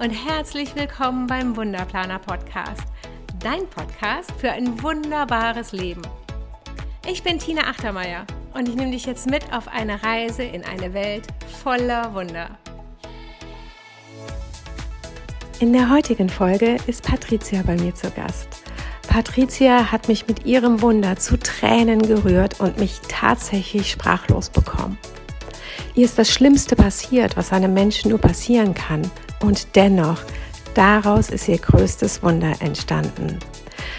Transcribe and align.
Und 0.00 0.12
herzlich 0.12 0.74
willkommen 0.76 1.26
beim 1.26 1.54
Wunderplaner 1.58 2.18
Podcast, 2.18 2.84
dein 3.38 3.66
Podcast 3.66 4.32
für 4.38 4.50
ein 4.50 4.82
wunderbares 4.82 5.72
Leben. 5.72 6.00
Ich 7.06 7.22
bin 7.22 7.38
Tina 7.38 7.64
Achtermeier 7.64 8.24
und 8.54 8.66
ich 8.66 8.76
nehme 8.76 8.92
dich 8.92 9.04
jetzt 9.04 9.28
mit 9.28 9.52
auf 9.52 9.68
eine 9.68 10.02
Reise 10.02 10.42
in 10.42 10.64
eine 10.64 10.94
Welt 10.94 11.26
voller 11.62 12.14
Wunder. 12.14 12.48
In 15.58 15.74
der 15.74 15.90
heutigen 15.90 16.30
Folge 16.30 16.78
ist 16.86 17.02
Patricia 17.02 17.60
bei 17.60 17.76
mir 17.76 17.94
zu 17.94 18.10
Gast. 18.10 18.48
Patricia 19.06 19.92
hat 19.92 20.08
mich 20.08 20.26
mit 20.26 20.46
ihrem 20.46 20.80
Wunder 20.80 21.16
zu 21.16 21.38
Tränen 21.38 22.00
gerührt 22.00 22.58
und 22.58 22.78
mich 22.78 23.00
tatsächlich 23.06 23.90
sprachlos 23.90 24.48
bekommen. 24.48 24.96
Ihr 25.94 26.06
ist 26.06 26.18
das 26.18 26.30
Schlimmste 26.30 26.74
passiert, 26.74 27.36
was 27.36 27.52
einem 27.52 27.74
Menschen 27.74 28.08
nur 28.08 28.18
passieren 28.18 28.72
kann. 28.72 29.02
Und 29.42 29.74
dennoch, 29.74 30.22
daraus 30.74 31.30
ist 31.30 31.48
ihr 31.48 31.58
größtes 31.58 32.22
Wunder 32.22 32.54
entstanden. 32.60 33.38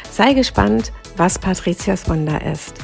Sei 0.10 0.34
gespannt, 0.34 0.92
was 1.18 1.40
Patricias 1.40 2.08
Wunder 2.08 2.40
ist. 2.46 2.76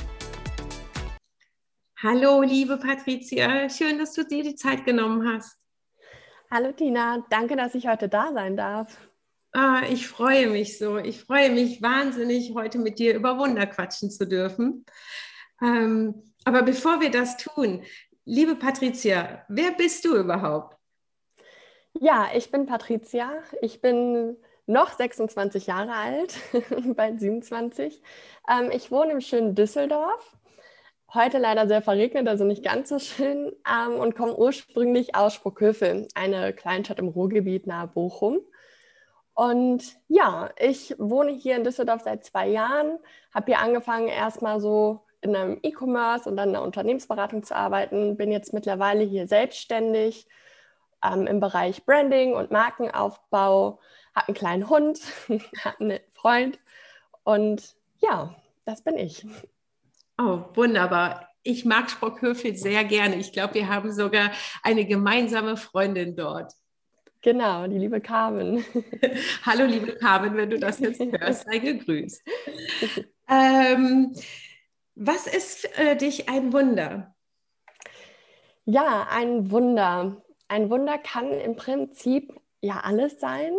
Hallo, 2.01 2.41
liebe 2.41 2.77
Patricia, 2.77 3.69
schön, 3.69 3.99
dass 3.99 4.13
du 4.13 4.23
dir 4.23 4.43
die 4.43 4.55
Zeit 4.55 4.85
genommen 4.85 5.27
hast. 5.27 5.57
Hallo 6.49 6.71
Tina, 6.71 7.25
danke, 7.29 7.55
dass 7.55 7.75
ich 7.75 7.87
heute 7.87 8.09
da 8.09 8.31
sein 8.33 8.55
darf. 8.55 8.97
Ah, 9.51 9.81
ich 9.89 10.07
freue 10.07 10.49
mich 10.49 10.77
so. 10.77 10.97
Ich 10.97 11.23
freue 11.23 11.51
mich 11.51 11.81
wahnsinnig, 11.81 12.53
heute 12.53 12.79
mit 12.79 12.99
dir 12.99 13.15
über 13.15 13.37
Wunder 13.37 13.65
quatschen 13.65 14.09
zu 14.11 14.27
dürfen. 14.27 14.85
Ähm, 15.61 16.23
aber 16.43 16.63
bevor 16.63 17.01
wir 17.01 17.11
das 17.11 17.37
tun, 17.37 17.83
liebe 18.25 18.55
Patricia, 18.55 19.43
wer 19.47 19.71
bist 19.71 20.05
du 20.05 20.15
überhaupt? 20.15 20.76
Ja, 21.99 22.27
ich 22.35 22.51
bin 22.51 22.65
Patricia. 22.65 23.31
Ich 23.61 23.81
bin 23.81 24.37
noch 24.65 24.91
26 24.91 25.67
Jahre 25.67 25.93
alt, 25.93 26.35
bald 26.95 27.19
27. 27.19 28.01
Ähm, 28.49 28.71
ich 28.71 28.91
wohne 28.91 29.13
im 29.13 29.21
schönen 29.21 29.55
Düsseldorf. 29.55 30.35
Heute 31.13 31.37
leider 31.37 31.67
sehr 31.67 31.81
verregnet, 31.81 32.27
also 32.27 32.43
nicht 32.43 32.63
ganz 32.63 32.89
so 32.89 32.99
schön. 32.99 33.53
Ähm, 33.67 33.99
und 33.99 34.15
komme 34.15 34.35
ursprünglich 34.35 35.15
aus 35.15 35.33
Sprockhövel, 35.33 36.07
eine 36.13 36.53
Kleinstadt 36.53 36.99
im 36.99 37.07
Ruhrgebiet 37.07 37.65
nahe 37.65 37.87
Bochum. 37.87 38.39
Und 39.33 39.95
ja, 40.07 40.49
ich 40.59 40.95
wohne 40.97 41.31
hier 41.31 41.55
in 41.55 41.63
Düsseldorf 41.63 42.01
seit 42.03 42.25
zwei 42.25 42.47
Jahren, 42.49 42.99
habe 43.33 43.45
hier 43.47 43.59
angefangen 43.59 44.07
erstmal 44.07 44.59
so 44.59 45.05
in 45.21 45.35
einem 45.35 45.59
E-Commerce 45.61 46.29
und 46.29 46.37
dann 46.37 46.49
in 46.49 46.55
einer 46.55 46.65
Unternehmensberatung 46.65 47.43
zu 47.43 47.55
arbeiten, 47.55 48.17
bin 48.17 48.31
jetzt 48.31 48.53
mittlerweile 48.53 49.03
hier 49.03 49.27
selbstständig 49.27 50.27
ähm, 51.03 51.27
im 51.27 51.39
Bereich 51.39 51.85
Branding 51.85 52.33
und 52.33 52.51
Markenaufbau, 52.51 53.79
habe 54.15 54.27
einen 54.27 54.35
kleinen 54.35 54.69
Hund, 54.69 54.99
habe 55.63 55.79
einen 55.79 55.99
Freund 56.13 56.59
und 57.23 57.75
ja, 57.99 58.35
das 58.65 58.83
bin 58.83 58.97
ich. 58.97 59.25
Oh, 60.17 60.43
wunderbar. 60.53 61.29
Ich 61.43 61.63
mag 61.65 61.89
Sprockhövel 61.89 62.55
sehr 62.55 62.83
gerne. 62.83 63.15
Ich 63.15 63.31
glaube, 63.31 63.53
wir 63.53 63.69
haben 63.69 63.91
sogar 63.91 64.31
eine 64.63 64.85
gemeinsame 64.85 65.55
Freundin 65.55 66.15
dort. 66.15 66.53
Genau, 67.21 67.67
die 67.67 67.77
liebe 67.77 67.99
Carmen. 67.99 68.63
Hallo, 69.45 69.65
liebe 69.65 69.95
Carmen, 69.95 70.35
wenn 70.35 70.49
du 70.49 70.59
das 70.59 70.79
jetzt 70.79 71.01
hörst, 71.01 71.45
sei 71.45 71.59
gegrüßt. 71.59 72.21
Ähm, 73.29 74.13
was 74.95 75.27
ist 75.27 75.67
für 75.67 75.95
dich 75.95 76.29
ein 76.29 76.53
Wunder? 76.53 77.13
Ja, 78.63 79.05
ein 79.11 79.51
Wunder. 79.51 80.23
Ein 80.47 80.69
Wunder 80.69 80.97
kann 80.97 81.31
im 81.31 81.55
Prinzip 81.55 82.33
ja 82.61 82.81
alles 82.83 83.19
sein. 83.19 83.53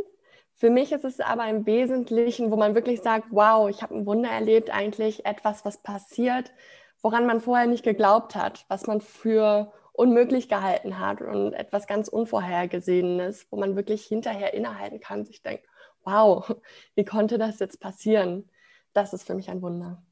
Für 0.55 0.71
mich 0.71 0.93
ist 0.93 1.05
es 1.05 1.21
aber 1.21 1.47
im 1.49 1.67
Wesentlichen, 1.67 2.51
wo 2.51 2.57
man 2.57 2.75
wirklich 2.75 3.01
sagt, 3.01 3.29
wow, 3.31 3.69
ich 3.69 3.83
habe 3.83 3.95
ein 3.95 4.07
Wunder 4.07 4.31
erlebt, 4.31 4.71
eigentlich 4.71 5.25
etwas, 5.25 5.65
was 5.65 5.83
passiert, 5.83 6.53
woran 7.01 7.27
man 7.27 7.41
vorher 7.41 7.67
nicht 7.67 7.85
geglaubt 7.85 8.35
hat, 8.35 8.65
was 8.69 8.87
man 8.87 9.01
für 9.01 9.73
unmöglich 9.93 10.49
gehalten 10.49 10.99
hat 10.99 11.21
und 11.21 11.53
etwas 11.53 11.87
ganz 11.87 12.09
Unvorhergesehenes, 12.09 13.47
wo 13.51 13.57
man 13.59 13.77
wirklich 13.77 14.05
hinterher 14.07 14.55
innehalten 14.55 15.01
kann, 15.01 15.25
sich 15.25 15.43
denkt, 15.43 15.65
wow, 16.05 16.57
wie 16.95 17.05
konnte 17.05 17.39
das 17.39 17.59
jetzt 17.61 17.81
passieren? 17.81 18.49
Das 18.93 19.13
ist 19.13 19.27
für 19.27 19.35
mich 19.35 19.51
ein 19.51 19.63
Wunder. 19.63 20.03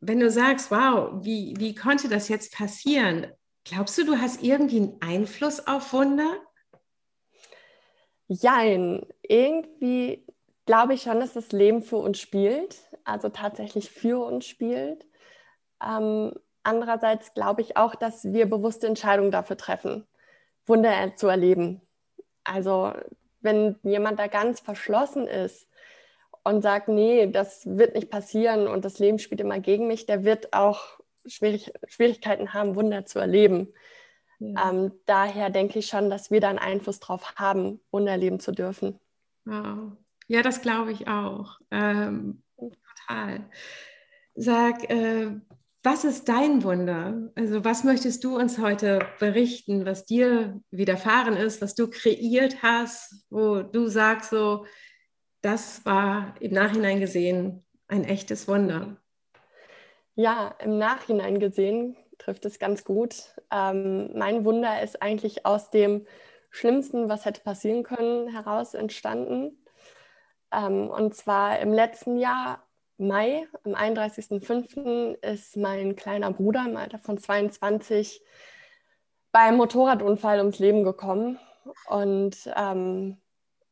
Wenn 0.00 0.20
du 0.20 0.30
sagst, 0.30 0.70
wow, 0.70 1.10
wie, 1.22 1.54
wie 1.58 1.74
konnte 1.74 2.08
das 2.08 2.28
jetzt 2.28 2.54
passieren? 2.54 3.26
Glaubst 3.64 3.98
du, 3.98 4.04
du 4.04 4.18
hast 4.18 4.42
irgendwie 4.42 4.78
einen 4.78 4.96
Einfluss 5.00 5.66
auf 5.66 5.92
Wunder? 5.92 6.36
Jein, 8.28 9.06
irgendwie 9.22 10.24
glaube 10.66 10.94
ich 10.94 11.02
schon, 11.02 11.20
dass 11.20 11.32
das 11.32 11.52
Leben 11.52 11.82
für 11.82 11.96
uns 11.96 12.20
spielt, 12.20 12.78
also 13.04 13.28
tatsächlich 13.28 13.90
für 13.90 14.24
uns 14.24 14.46
spielt. 14.46 15.04
Ähm, 15.84 16.32
andererseits 16.62 17.34
glaube 17.34 17.60
ich 17.60 17.76
auch, 17.76 17.94
dass 17.94 18.24
wir 18.32 18.48
bewusste 18.48 18.86
Entscheidungen 18.86 19.32
dafür 19.32 19.56
treffen, 19.56 20.06
Wunder 20.66 21.16
zu 21.16 21.26
erleben. 21.26 21.80
Also 22.44 22.92
wenn 23.40 23.78
jemand 23.82 24.18
da 24.18 24.28
ganz 24.28 24.60
verschlossen 24.60 25.26
ist 25.26 25.66
und 26.44 26.62
sagt, 26.62 26.88
nee, 26.88 27.26
das 27.26 27.66
wird 27.66 27.94
nicht 27.94 28.10
passieren 28.10 28.68
und 28.68 28.84
das 28.84 28.98
Leben 28.98 29.18
spielt 29.18 29.40
immer 29.40 29.58
gegen 29.58 29.86
mich, 29.86 30.06
der 30.06 30.24
wird 30.24 30.52
auch 30.52 30.99
Schwierig 31.30 31.72
Schwierigkeiten 31.88 32.52
haben, 32.52 32.74
Wunder 32.74 33.06
zu 33.06 33.18
erleben. 33.18 33.72
Ja. 34.38 34.70
Ähm, 34.70 34.92
daher 35.06 35.50
denke 35.50 35.78
ich 35.78 35.86
schon, 35.86 36.10
dass 36.10 36.30
wir 36.30 36.40
da 36.40 36.48
einen 36.48 36.58
Einfluss 36.58 37.00
drauf 37.00 37.34
haben, 37.36 37.80
Wunder 37.90 38.12
erleben 38.12 38.40
zu 38.40 38.52
dürfen. 38.52 38.98
Wow. 39.44 39.92
Ja, 40.28 40.42
das 40.42 40.62
glaube 40.62 40.92
ich 40.92 41.08
auch. 41.08 41.58
Ähm, 41.70 42.42
total. 42.56 43.50
Sag, 44.34 44.88
äh, 44.90 45.32
was 45.82 46.04
ist 46.04 46.28
dein 46.28 46.62
Wunder? 46.62 47.30
Also 47.34 47.64
was 47.64 47.84
möchtest 47.84 48.22
du 48.24 48.36
uns 48.36 48.58
heute 48.58 49.00
berichten, 49.18 49.86
was 49.86 50.04
dir 50.04 50.60
widerfahren 50.70 51.36
ist, 51.36 51.62
was 51.62 51.74
du 51.74 51.88
kreiert 51.88 52.62
hast, 52.62 53.24
wo 53.30 53.62
du 53.62 53.88
sagst 53.88 54.30
so, 54.30 54.66
das 55.40 55.84
war 55.86 56.34
im 56.40 56.52
Nachhinein 56.52 57.00
gesehen 57.00 57.64
ein 57.88 58.04
echtes 58.04 58.46
Wunder? 58.46 59.00
Ja, 60.14 60.54
im 60.58 60.78
Nachhinein 60.78 61.38
gesehen 61.38 61.96
trifft 62.18 62.44
es 62.44 62.58
ganz 62.58 62.84
gut. 62.84 63.34
Ähm, 63.50 64.10
mein 64.16 64.44
Wunder 64.44 64.82
ist 64.82 65.02
eigentlich 65.02 65.46
aus 65.46 65.70
dem 65.70 66.06
Schlimmsten, 66.50 67.08
was 67.08 67.24
hätte 67.24 67.42
passieren 67.42 67.82
können, 67.82 68.28
heraus 68.28 68.74
entstanden. 68.74 69.64
Ähm, 70.52 70.90
und 70.90 71.14
zwar 71.14 71.60
im 71.60 71.72
letzten 71.72 72.16
Jahr 72.18 72.66
Mai, 72.98 73.48
am 73.64 73.74
31.05. 73.74 75.14
ist 75.22 75.56
mein 75.56 75.96
kleiner 75.96 76.32
Bruder 76.32 76.66
im 76.68 76.76
Alter 76.76 76.98
von 76.98 77.16
22 77.16 78.22
beim 79.32 79.56
Motorradunfall 79.56 80.38
ums 80.38 80.58
Leben 80.58 80.84
gekommen. 80.84 81.38
Und 81.88 82.36
ähm, 82.56 83.16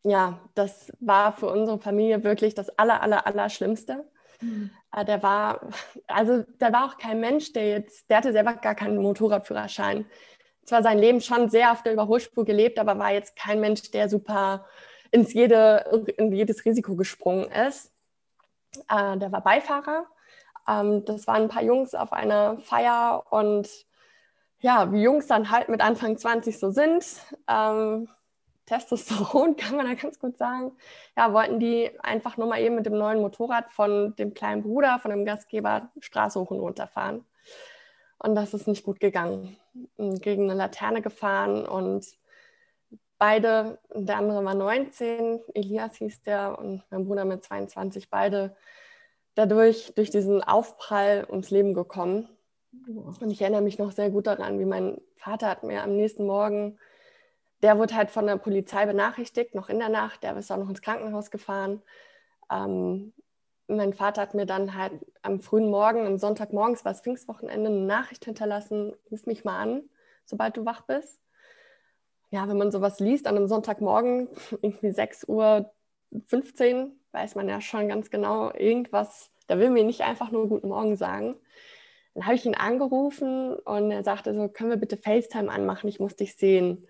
ja, 0.02 0.40
das 0.54 0.90
war 1.00 1.32
für 1.32 1.48
unsere 1.48 1.78
Familie 1.78 2.24
wirklich 2.24 2.54
das 2.54 2.70
aller, 2.78 3.02
aller, 3.02 3.26
aller 3.26 3.50
Schlimmste. 3.50 4.08
Mhm. 4.40 4.70
Der 5.06 5.22
war, 5.22 5.60
also 6.06 6.44
der 6.60 6.72
war 6.72 6.86
auch 6.86 6.98
kein 6.98 7.20
Mensch, 7.20 7.52
der 7.52 7.68
jetzt, 7.68 8.08
der 8.08 8.18
hatte 8.18 8.32
selber 8.32 8.54
gar 8.54 8.74
keinen 8.74 8.98
Motorradführerschein. 8.98 10.06
Zwar 10.64 10.82
sein 10.82 10.98
Leben 10.98 11.20
schon 11.20 11.48
sehr 11.48 11.72
auf 11.72 11.82
der 11.82 11.92
Überholspur 11.92 12.44
gelebt, 12.44 12.78
aber 12.78 12.98
war 12.98 13.12
jetzt 13.12 13.36
kein 13.36 13.60
Mensch, 13.60 13.90
der 13.90 14.08
super 14.08 14.66
ins 15.10 15.32
jede, 15.32 16.04
in 16.16 16.32
jedes 16.32 16.64
Risiko 16.64 16.94
gesprungen 16.94 17.50
ist. 17.50 17.92
Äh, 18.88 19.16
der 19.18 19.32
war 19.32 19.42
Beifahrer. 19.42 20.06
Ähm, 20.68 21.04
das 21.04 21.26
waren 21.26 21.42
ein 21.42 21.48
paar 21.48 21.62
Jungs 21.62 21.94
auf 21.94 22.12
einer 22.12 22.58
Feier 22.58 23.24
und 23.30 23.68
ja, 24.60 24.92
wie 24.92 25.02
Jungs 25.02 25.26
dann 25.26 25.50
halt 25.50 25.68
mit 25.68 25.80
Anfang 25.80 26.18
20 26.18 26.58
so 26.58 26.70
sind, 26.70 27.04
ähm, 27.48 28.08
Testosteron 28.68 29.56
kann 29.56 29.76
man 29.76 29.86
da 29.86 29.94
ganz 29.94 30.18
gut 30.18 30.36
sagen, 30.36 30.72
ja, 31.16 31.32
wollten 31.32 31.58
die 31.58 31.90
einfach 32.00 32.36
nur 32.36 32.46
mal 32.46 32.60
eben 32.60 32.74
mit 32.74 32.86
dem 32.86 32.98
neuen 32.98 33.20
Motorrad 33.20 33.72
von 33.72 34.14
dem 34.16 34.34
kleinen 34.34 34.62
Bruder, 34.62 34.98
von 34.98 35.10
dem 35.10 35.24
Gastgeber 35.24 35.90
Straße 36.00 36.38
hoch 36.38 36.50
und 36.50 36.60
runter 36.60 36.86
fahren. 36.86 37.24
Und 38.18 38.34
das 38.34 38.52
ist 38.52 38.68
nicht 38.68 38.84
gut 38.84 39.00
gegangen. 39.00 39.56
Gegen 39.96 40.44
eine 40.44 40.54
Laterne 40.54 41.02
gefahren 41.02 41.66
und 41.66 42.06
beide, 43.16 43.78
der 43.94 44.16
andere 44.16 44.44
war 44.44 44.54
19, 44.54 45.40
Elias 45.54 45.96
hieß 45.96 46.22
der 46.22 46.58
und 46.58 46.82
mein 46.90 47.06
Bruder 47.06 47.24
mit 47.24 47.44
22, 47.44 48.10
beide 48.10 48.56
dadurch, 49.34 49.92
durch 49.94 50.10
diesen 50.10 50.42
Aufprall 50.42 51.26
ums 51.28 51.50
Leben 51.50 51.74
gekommen. 51.74 52.28
Und 53.20 53.30
ich 53.30 53.40
erinnere 53.40 53.62
mich 53.62 53.78
noch 53.78 53.92
sehr 53.92 54.10
gut 54.10 54.26
daran, 54.26 54.58
wie 54.58 54.64
mein 54.64 55.00
Vater 55.16 55.48
hat 55.48 55.62
mir 55.62 55.82
am 55.82 55.96
nächsten 55.96 56.26
Morgen, 56.26 56.78
der 57.62 57.78
wurde 57.78 57.94
halt 57.94 58.10
von 58.10 58.26
der 58.26 58.36
Polizei 58.36 58.86
benachrichtigt, 58.86 59.54
noch 59.54 59.68
in 59.68 59.78
der 59.78 59.88
Nacht, 59.88 60.22
der 60.22 60.36
ist 60.36 60.50
auch 60.50 60.56
noch 60.58 60.68
ins 60.68 60.82
Krankenhaus 60.82 61.30
gefahren. 61.30 61.82
Ähm, 62.50 63.12
mein 63.66 63.92
Vater 63.92 64.22
hat 64.22 64.34
mir 64.34 64.46
dann 64.46 64.74
halt 64.74 64.92
am 65.22 65.40
frühen 65.40 65.70
Morgen, 65.70 66.06
am 66.06 66.18
Sonntagmorgens, 66.18 66.84
war 66.84 66.92
es 66.92 67.00
Pfingstwochenende, 67.00 67.68
eine 67.68 67.80
Nachricht 67.80 68.24
hinterlassen, 68.24 68.94
ruf 69.10 69.26
mich 69.26 69.44
mal 69.44 69.58
an, 69.58 69.82
sobald 70.24 70.56
du 70.56 70.64
wach 70.64 70.82
bist 70.82 71.20
ja, 72.30 72.48
wenn 72.48 72.58
man 72.58 72.70
sowas 72.70 73.00
liest 73.00 73.26
an 73.26 73.36
einem 73.36 73.48
Sonntagmorgen, 73.48 74.28
irgendwie 74.62 74.90
6 74.90 75.24
Uhr 75.28 75.72
15, 76.26 76.92
weiß 77.12 77.34
man 77.34 77.48
ja 77.48 77.60
schon 77.60 77.88
ganz 77.88 78.10
genau, 78.10 78.52
irgendwas, 78.52 79.30
da 79.46 79.58
will 79.58 79.70
mir 79.70 79.84
nicht 79.84 80.02
einfach 80.02 80.30
nur 80.30 80.48
Guten 80.48 80.68
Morgen 80.68 80.96
sagen. 80.96 81.36
Dann 82.14 82.26
habe 82.26 82.34
ich 82.34 82.44
ihn 82.44 82.54
angerufen 82.54 83.54
und 83.54 83.90
er 83.90 84.02
sagte 84.02 84.34
so, 84.34 84.48
können 84.48 84.70
wir 84.70 84.76
bitte 84.76 84.96
FaceTime 84.96 85.50
anmachen, 85.50 85.88
ich 85.88 86.00
muss 86.00 86.16
dich 86.16 86.36
sehen. 86.36 86.86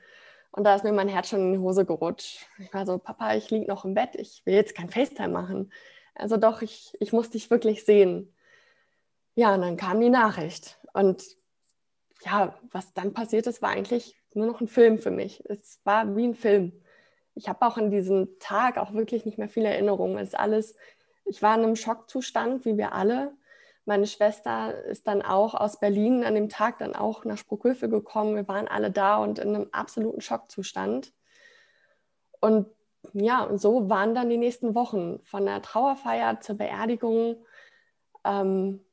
Und 0.51 0.65
da 0.65 0.75
ist 0.75 0.85
mir 0.85 0.93
mein 0.93 1.09
Herz 1.09 1.29
schon 1.29 1.41
in 1.41 1.53
die 1.53 1.59
Hose 1.59 1.85
gerutscht. 1.85 2.47
Ich 2.59 2.73
war 2.73 2.87
so, 2.87 2.99
Papa, 2.99 3.35
ich 3.35 3.51
liege 3.51 3.67
noch 3.67 3.85
im 3.85 3.95
Bett, 3.95 4.15
ich 4.15 4.43
will 4.45 4.55
jetzt 4.55 4.75
kein 4.75 4.89
FaceTime 4.89 5.29
machen. 5.29 5.73
Also 6.15 6.37
doch, 6.37 6.63
ich, 6.63 6.93
ich 7.01 7.13
muss 7.13 7.31
dich 7.31 7.51
wirklich 7.51 7.85
sehen. 7.85 8.35
Ja, 9.35 9.55
und 9.55 9.61
dann 9.61 9.77
kam 9.77 10.01
die 10.01 10.11
Nachricht. 10.11 10.79
Und 10.95 11.25
ja, 12.25 12.59
was 12.73 12.93
dann 12.95 13.13
passiert 13.13 13.47
ist, 13.47 13.63
war 13.63 13.71
eigentlich 13.71 14.17
nur 14.35 14.47
noch 14.47 14.61
ein 14.61 14.69
Film 14.69 14.99
für 14.99 15.11
mich. 15.11 15.45
Es 15.49 15.81
war 15.85 16.17
wie 16.17 16.27
ein 16.27 16.35
Film. 16.35 16.73
Ich 17.35 17.49
habe 17.49 17.65
auch 17.65 17.77
an 17.77 17.91
diesem 17.91 18.39
Tag 18.41 18.79
auch 18.79 18.95
wirklich 18.95 19.25
nicht 19.25 19.39
mehr 19.39 19.49
viele 19.49 19.69
Erinnerungen. 19.69 20.19
Es 20.19 20.31
ist 20.31 20.39
alles, 20.39 20.75
ich 21.25 21.41
war 21.41 21.57
in 21.57 21.63
einem 21.63 21.77
Schockzustand, 21.77 22.65
wie 22.65 22.77
wir 22.77 22.93
alle. 22.93 23.37
Meine 23.89 24.07
Schwester 24.07 24.85
ist 24.85 25.07
dann 25.07 25.23
auch 25.23 25.55
aus 25.55 25.81
Berlin 25.81 26.23
an 26.23 26.35
dem 26.35 26.51
Tag 26.51 26.77
dann 26.79 26.95
auch 26.95 27.25
nach 27.25 27.39
Spruckhöfe 27.39 27.89
gekommen. 27.89 28.37
Wir 28.37 28.47
waren 28.47 28.69
alle 28.69 28.91
da 28.91 29.17
und 29.17 29.39
in 29.39 29.55
einem 29.55 29.69
absoluten 29.73 30.21
Schockzustand. 30.21 31.15
Und 32.39 32.67
ja, 33.15 33.49
so 33.57 33.89
waren 33.89 34.15
dann 34.15 34.29
die 34.29 34.37
nächsten 34.37 34.75
Wochen 34.75 35.21
von 35.25 35.47
der 35.47 35.63
Trauerfeier 35.63 36.39
zur 36.41 36.59
Beerdigung. 36.59 37.37
Ähm, 38.25 38.85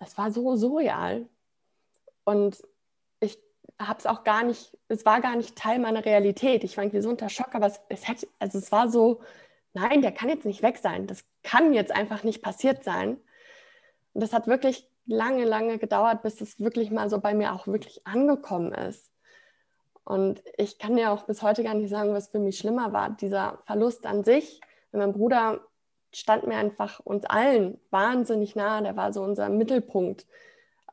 das 0.00 0.18
war 0.18 0.32
so 0.32 0.56
surreal. 0.56 1.28
Und 2.24 2.60
ich 3.20 3.38
habe 3.78 4.00
es 4.00 4.06
auch 4.06 4.24
gar 4.24 4.42
nicht, 4.42 4.76
es 4.88 5.06
war 5.06 5.20
gar 5.20 5.36
nicht 5.36 5.54
Teil 5.54 5.78
meiner 5.78 6.04
Realität. 6.04 6.64
Ich 6.64 6.76
war 6.76 6.82
irgendwie 6.82 7.02
so 7.02 7.10
unter 7.10 7.28
Schock, 7.28 7.54
aber 7.54 7.66
es, 7.66 7.80
es 7.88 8.08
hätte, 8.08 8.26
also 8.40 8.58
es 8.58 8.72
war 8.72 8.88
so, 8.88 9.20
nein, 9.74 10.02
der 10.02 10.10
kann 10.10 10.28
jetzt 10.28 10.44
nicht 10.44 10.64
weg 10.64 10.78
sein. 10.78 11.06
Das 11.06 11.24
kann 11.44 11.72
jetzt 11.72 11.92
einfach 11.92 12.24
nicht 12.24 12.42
passiert 12.42 12.82
sein. 12.82 13.20
Und 14.14 14.22
das 14.22 14.32
hat 14.32 14.46
wirklich 14.46 14.88
lange, 15.06 15.44
lange 15.44 15.78
gedauert, 15.78 16.22
bis 16.22 16.40
es 16.40 16.60
wirklich 16.60 16.90
mal 16.90 17.10
so 17.10 17.20
bei 17.20 17.34
mir 17.34 17.52
auch 17.52 17.66
wirklich 17.66 18.06
angekommen 18.06 18.72
ist. 18.72 19.10
Und 20.04 20.42
ich 20.56 20.78
kann 20.78 20.96
ja 20.96 21.12
auch 21.12 21.24
bis 21.24 21.42
heute 21.42 21.64
gar 21.64 21.74
nicht 21.74 21.90
sagen, 21.90 22.12
was 22.12 22.28
für 22.28 22.38
mich 22.38 22.58
schlimmer 22.58 22.92
war. 22.92 23.10
Dieser 23.10 23.58
Verlust 23.66 24.06
an 24.06 24.22
sich. 24.22 24.60
Mein 24.92 25.12
Bruder 25.12 25.60
stand 26.12 26.46
mir 26.46 26.56
einfach 26.56 27.00
uns 27.00 27.24
allen 27.24 27.80
wahnsinnig 27.90 28.54
nah. 28.54 28.80
Der 28.82 28.96
war 28.96 29.12
so 29.12 29.22
unser 29.22 29.48
Mittelpunkt. 29.48 30.26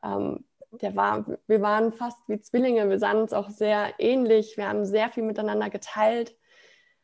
Ähm, 0.02 0.44
der 0.72 0.96
war, 0.96 1.26
wir 1.46 1.60
waren 1.60 1.92
fast 1.92 2.18
wie 2.26 2.40
Zwillinge. 2.40 2.88
Wir 2.88 2.98
sahen 2.98 3.18
uns 3.18 3.34
auch 3.34 3.50
sehr 3.50 3.92
ähnlich. 3.98 4.56
Wir 4.56 4.68
haben 4.68 4.86
sehr 4.86 5.10
viel 5.10 5.22
miteinander 5.22 5.68
geteilt. 5.68 6.34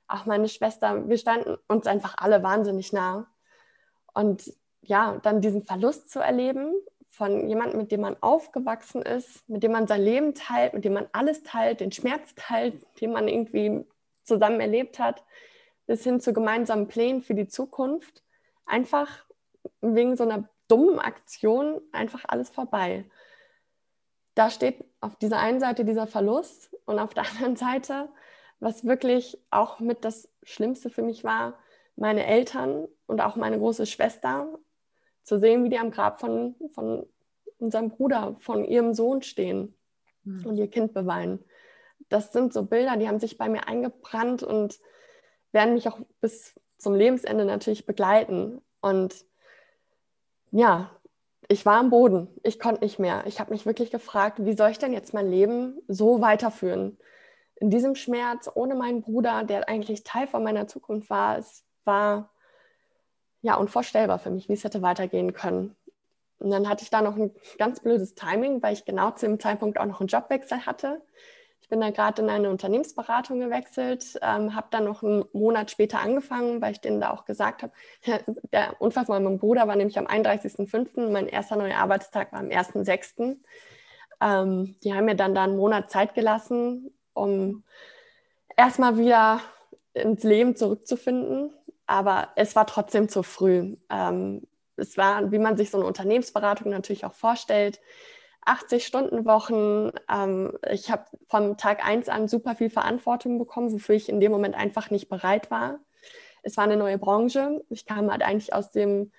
Auch 0.08 0.24
meine 0.24 0.48
Schwester, 0.48 1.06
wir 1.06 1.18
standen 1.18 1.58
uns 1.68 1.86
einfach 1.86 2.14
alle 2.16 2.42
wahnsinnig 2.42 2.94
nah. 2.94 3.26
Und 4.14 4.50
ja, 4.82 5.18
dann 5.22 5.40
diesen 5.40 5.64
Verlust 5.64 6.10
zu 6.10 6.20
erleben 6.20 6.72
von 7.08 7.48
jemandem, 7.48 7.80
mit 7.80 7.92
dem 7.92 8.02
man 8.02 8.16
aufgewachsen 8.20 9.02
ist, 9.02 9.48
mit 9.48 9.62
dem 9.62 9.72
man 9.72 9.86
sein 9.86 10.02
Leben 10.02 10.34
teilt, 10.34 10.74
mit 10.74 10.84
dem 10.84 10.92
man 10.92 11.08
alles 11.12 11.42
teilt, 11.42 11.80
den 11.80 11.92
Schmerz 11.92 12.34
teilt, 12.36 12.74
den 13.00 13.12
man 13.12 13.28
irgendwie 13.28 13.84
zusammen 14.24 14.60
erlebt 14.60 14.98
hat, 14.98 15.24
bis 15.86 16.04
hin 16.04 16.20
zu 16.20 16.32
gemeinsamen 16.32 16.86
Plänen 16.86 17.22
für 17.22 17.34
die 17.34 17.48
Zukunft. 17.48 18.22
Einfach 18.66 19.24
wegen 19.80 20.16
so 20.16 20.24
einer 20.24 20.48
dummen 20.68 20.98
Aktion 20.98 21.80
einfach 21.92 22.24
alles 22.28 22.50
vorbei 22.50 23.04
da 24.38 24.50
steht 24.50 24.84
auf 25.00 25.16
dieser 25.16 25.40
einen 25.40 25.58
Seite 25.58 25.84
dieser 25.84 26.06
Verlust 26.06 26.70
und 26.84 27.00
auf 27.00 27.12
der 27.12 27.24
anderen 27.28 27.56
Seite, 27.56 28.08
was 28.60 28.84
wirklich 28.84 29.38
auch 29.50 29.80
mit 29.80 30.04
das 30.04 30.28
Schlimmste 30.44 30.90
für 30.90 31.02
mich 31.02 31.24
war, 31.24 31.58
meine 31.96 32.24
Eltern 32.24 32.86
und 33.06 33.20
auch 33.20 33.34
meine 33.34 33.58
große 33.58 33.86
Schwester 33.86 34.56
zu 35.28 35.38
sehen, 35.38 35.62
wie 35.64 35.68
die 35.68 35.78
am 35.78 35.90
Grab 35.90 36.20
von, 36.20 36.54
von 36.74 37.06
unserem 37.58 37.90
Bruder, 37.90 38.36
von 38.40 38.64
ihrem 38.64 38.94
Sohn 38.94 39.22
stehen 39.22 39.74
mhm. 40.24 40.46
und 40.46 40.56
ihr 40.56 40.68
Kind 40.68 40.94
beweinen. 40.94 41.44
Das 42.08 42.32
sind 42.32 42.52
so 42.52 42.64
Bilder, 42.64 42.96
die 42.96 43.06
haben 43.08 43.20
sich 43.20 43.38
bei 43.38 43.48
mir 43.48 43.68
eingebrannt 43.68 44.42
und 44.42 44.78
werden 45.52 45.74
mich 45.74 45.88
auch 45.88 46.00
bis 46.20 46.54
zum 46.78 46.94
Lebensende 46.94 47.44
natürlich 47.44 47.86
begleiten. 47.86 48.60
Und 48.80 49.26
ja, 50.50 50.90
ich 51.48 51.66
war 51.66 51.78
am 51.78 51.90
Boden. 51.90 52.28
Ich 52.42 52.58
konnte 52.58 52.82
nicht 52.82 52.98
mehr. 52.98 53.24
Ich 53.26 53.40
habe 53.40 53.52
mich 53.52 53.66
wirklich 53.66 53.90
gefragt, 53.90 54.44
wie 54.44 54.56
soll 54.56 54.70
ich 54.70 54.78
denn 54.78 54.92
jetzt 54.92 55.12
mein 55.12 55.30
Leben 55.30 55.78
so 55.88 56.20
weiterführen? 56.20 56.98
In 57.56 57.70
diesem 57.70 57.96
Schmerz, 57.96 58.48
ohne 58.54 58.74
meinen 58.74 59.02
Bruder, 59.02 59.44
der 59.44 59.68
eigentlich 59.68 60.04
Teil 60.04 60.26
von 60.26 60.44
meiner 60.44 60.68
Zukunft 60.68 61.10
war, 61.10 61.38
es 61.38 61.64
war 61.84 62.30
ja 63.42 63.54
unvorstellbar 63.54 64.18
für 64.18 64.30
mich, 64.30 64.48
wie 64.48 64.54
es 64.54 64.64
hätte 64.64 64.82
weitergehen 64.82 65.32
können. 65.32 65.76
Und 66.38 66.50
dann 66.50 66.68
hatte 66.68 66.84
ich 66.84 66.90
da 66.90 67.02
noch 67.02 67.16
ein 67.16 67.32
ganz 67.58 67.80
blödes 67.80 68.14
Timing, 68.14 68.62
weil 68.62 68.72
ich 68.72 68.84
genau 68.84 69.10
zu 69.10 69.26
dem 69.26 69.40
Zeitpunkt 69.40 69.78
auch 69.78 69.86
noch 69.86 70.00
einen 70.00 70.08
Jobwechsel 70.08 70.66
hatte. 70.66 71.00
Ich 71.60 71.68
bin 71.68 71.80
da 71.80 71.90
gerade 71.90 72.22
in 72.22 72.30
eine 72.30 72.48
Unternehmensberatung 72.48 73.40
gewechselt, 73.40 74.18
ähm, 74.22 74.54
habe 74.54 74.68
dann 74.70 74.84
noch 74.84 75.02
einen 75.02 75.24
Monat 75.32 75.70
später 75.70 76.00
angefangen, 76.00 76.62
weil 76.62 76.72
ich 76.72 76.80
denen 76.80 77.00
da 77.00 77.10
auch 77.10 77.24
gesagt 77.24 77.62
habe, 77.62 77.72
der 78.52 78.80
Unfall 78.80 79.04
von 79.04 79.22
meinem 79.22 79.38
Bruder 79.38 79.68
war 79.68 79.76
nämlich 79.76 79.98
am 79.98 80.06
31.05., 80.06 81.10
mein 81.10 81.26
erster 81.26 81.56
neuer 81.56 81.76
Arbeitstag 81.76 82.32
war 82.32 82.40
am 82.40 82.46
1.06. 82.48 83.36
Ähm, 84.20 84.76
die 84.82 84.94
haben 84.94 85.04
mir 85.04 85.14
dann 85.14 85.34
da 85.34 85.44
einen 85.44 85.56
Monat 85.56 85.90
Zeit 85.90 86.14
gelassen, 86.14 86.90
um 87.12 87.64
erstmal 88.56 88.96
wieder 88.96 89.40
ins 89.92 90.22
Leben 90.22 90.56
zurückzufinden. 90.56 91.52
Aber 91.88 92.28
es 92.36 92.54
war 92.54 92.66
trotzdem 92.66 93.08
zu 93.08 93.24
früh. 93.24 93.76
Ähm, 93.90 94.42
es 94.76 94.96
war, 94.96 95.32
wie 95.32 95.38
man 95.38 95.56
sich 95.56 95.70
so 95.70 95.78
eine 95.78 95.86
Unternehmensberatung 95.86 96.70
natürlich 96.70 97.04
auch 97.06 97.14
vorstellt, 97.14 97.80
80-Stunden-Wochen. 98.46 99.92
Ähm, 100.12 100.58
ich 100.70 100.90
habe 100.90 101.06
vom 101.28 101.56
Tag 101.56 101.84
1 101.84 102.10
an 102.10 102.28
super 102.28 102.54
viel 102.54 102.70
Verantwortung 102.70 103.38
bekommen, 103.38 103.72
wofür 103.72 103.94
ich 103.94 104.10
in 104.10 104.20
dem 104.20 104.30
Moment 104.30 104.54
einfach 104.54 104.90
nicht 104.90 105.08
bereit 105.08 105.50
war. 105.50 105.80
Es 106.42 106.58
war 106.58 106.64
eine 106.64 106.76
neue 106.76 106.98
Branche. 106.98 107.64
Ich 107.70 107.86
kam 107.86 108.10
halt 108.10 108.22
eigentlich 108.22 108.52
aus 108.52 108.70
dem 108.70 109.10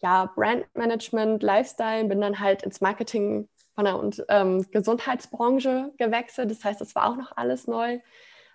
ja, 0.00 0.26
Brandmanagement, 0.34 1.42
Lifestyle, 1.42 2.04
bin 2.04 2.20
dann 2.20 2.40
halt 2.40 2.64
ins 2.64 2.80
Marketing 2.80 3.48
von 3.76 3.84
der 3.84 4.26
ähm, 4.28 4.66
Gesundheitsbranche 4.72 5.92
gewechselt. 5.98 6.50
Das 6.50 6.64
heißt, 6.64 6.80
das 6.80 6.96
war 6.96 7.10
auch 7.10 7.16
noch 7.16 7.36
alles 7.36 7.68
neu, 7.68 8.00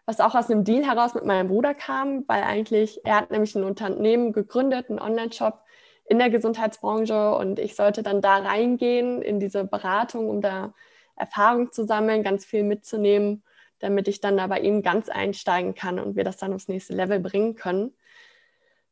was 0.06 0.20
auch 0.20 0.36
aus 0.36 0.50
einem 0.50 0.64
Deal 0.64 0.86
heraus 0.86 1.14
mit 1.14 1.26
meinem 1.26 1.48
Bruder 1.48 1.74
kam, 1.74 2.28
weil 2.28 2.44
eigentlich, 2.44 3.06
er 3.06 3.18
hat 3.18 3.32
nämlich 3.32 3.56
ein 3.56 3.64
Unternehmen 3.64 4.34
gegründet, 4.34 4.90
einen 4.90 5.00
Online-Shop, 5.00 5.64
in 6.06 6.20
der 6.20 6.30
Gesundheitsbranche 6.30 7.34
und 7.36 7.60
ich 7.60 7.76
sollte 7.76 8.04
dann 8.04 8.22
da 8.22 8.38
reingehen 8.38 9.22
in 9.22 9.40
diese 9.40 9.64
Beratung, 9.64 10.30
um 10.30 10.42
da 10.42 10.74
Erfahrung 11.16 11.72
zu 11.72 11.86
sammeln, 11.86 12.24
ganz 12.24 12.46
viel 12.46 12.64
mitzunehmen, 12.64 13.44
damit 13.80 14.08
ich 14.08 14.20
dann 14.20 14.38
da 14.38 14.48
bei 14.48 14.60
ihm 14.60 14.82
ganz 14.82 15.10
einsteigen 15.10 15.76
kann 15.76 16.00
und 16.00 16.16
wir 16.16 16.24
das 16.24 16.38
dann 16.38 16.54
aufs 16.54 16.68
nächste 16.68 16.94
Level 16.94 17.20
bringen 17.20 17.56
können. 17.56 17.96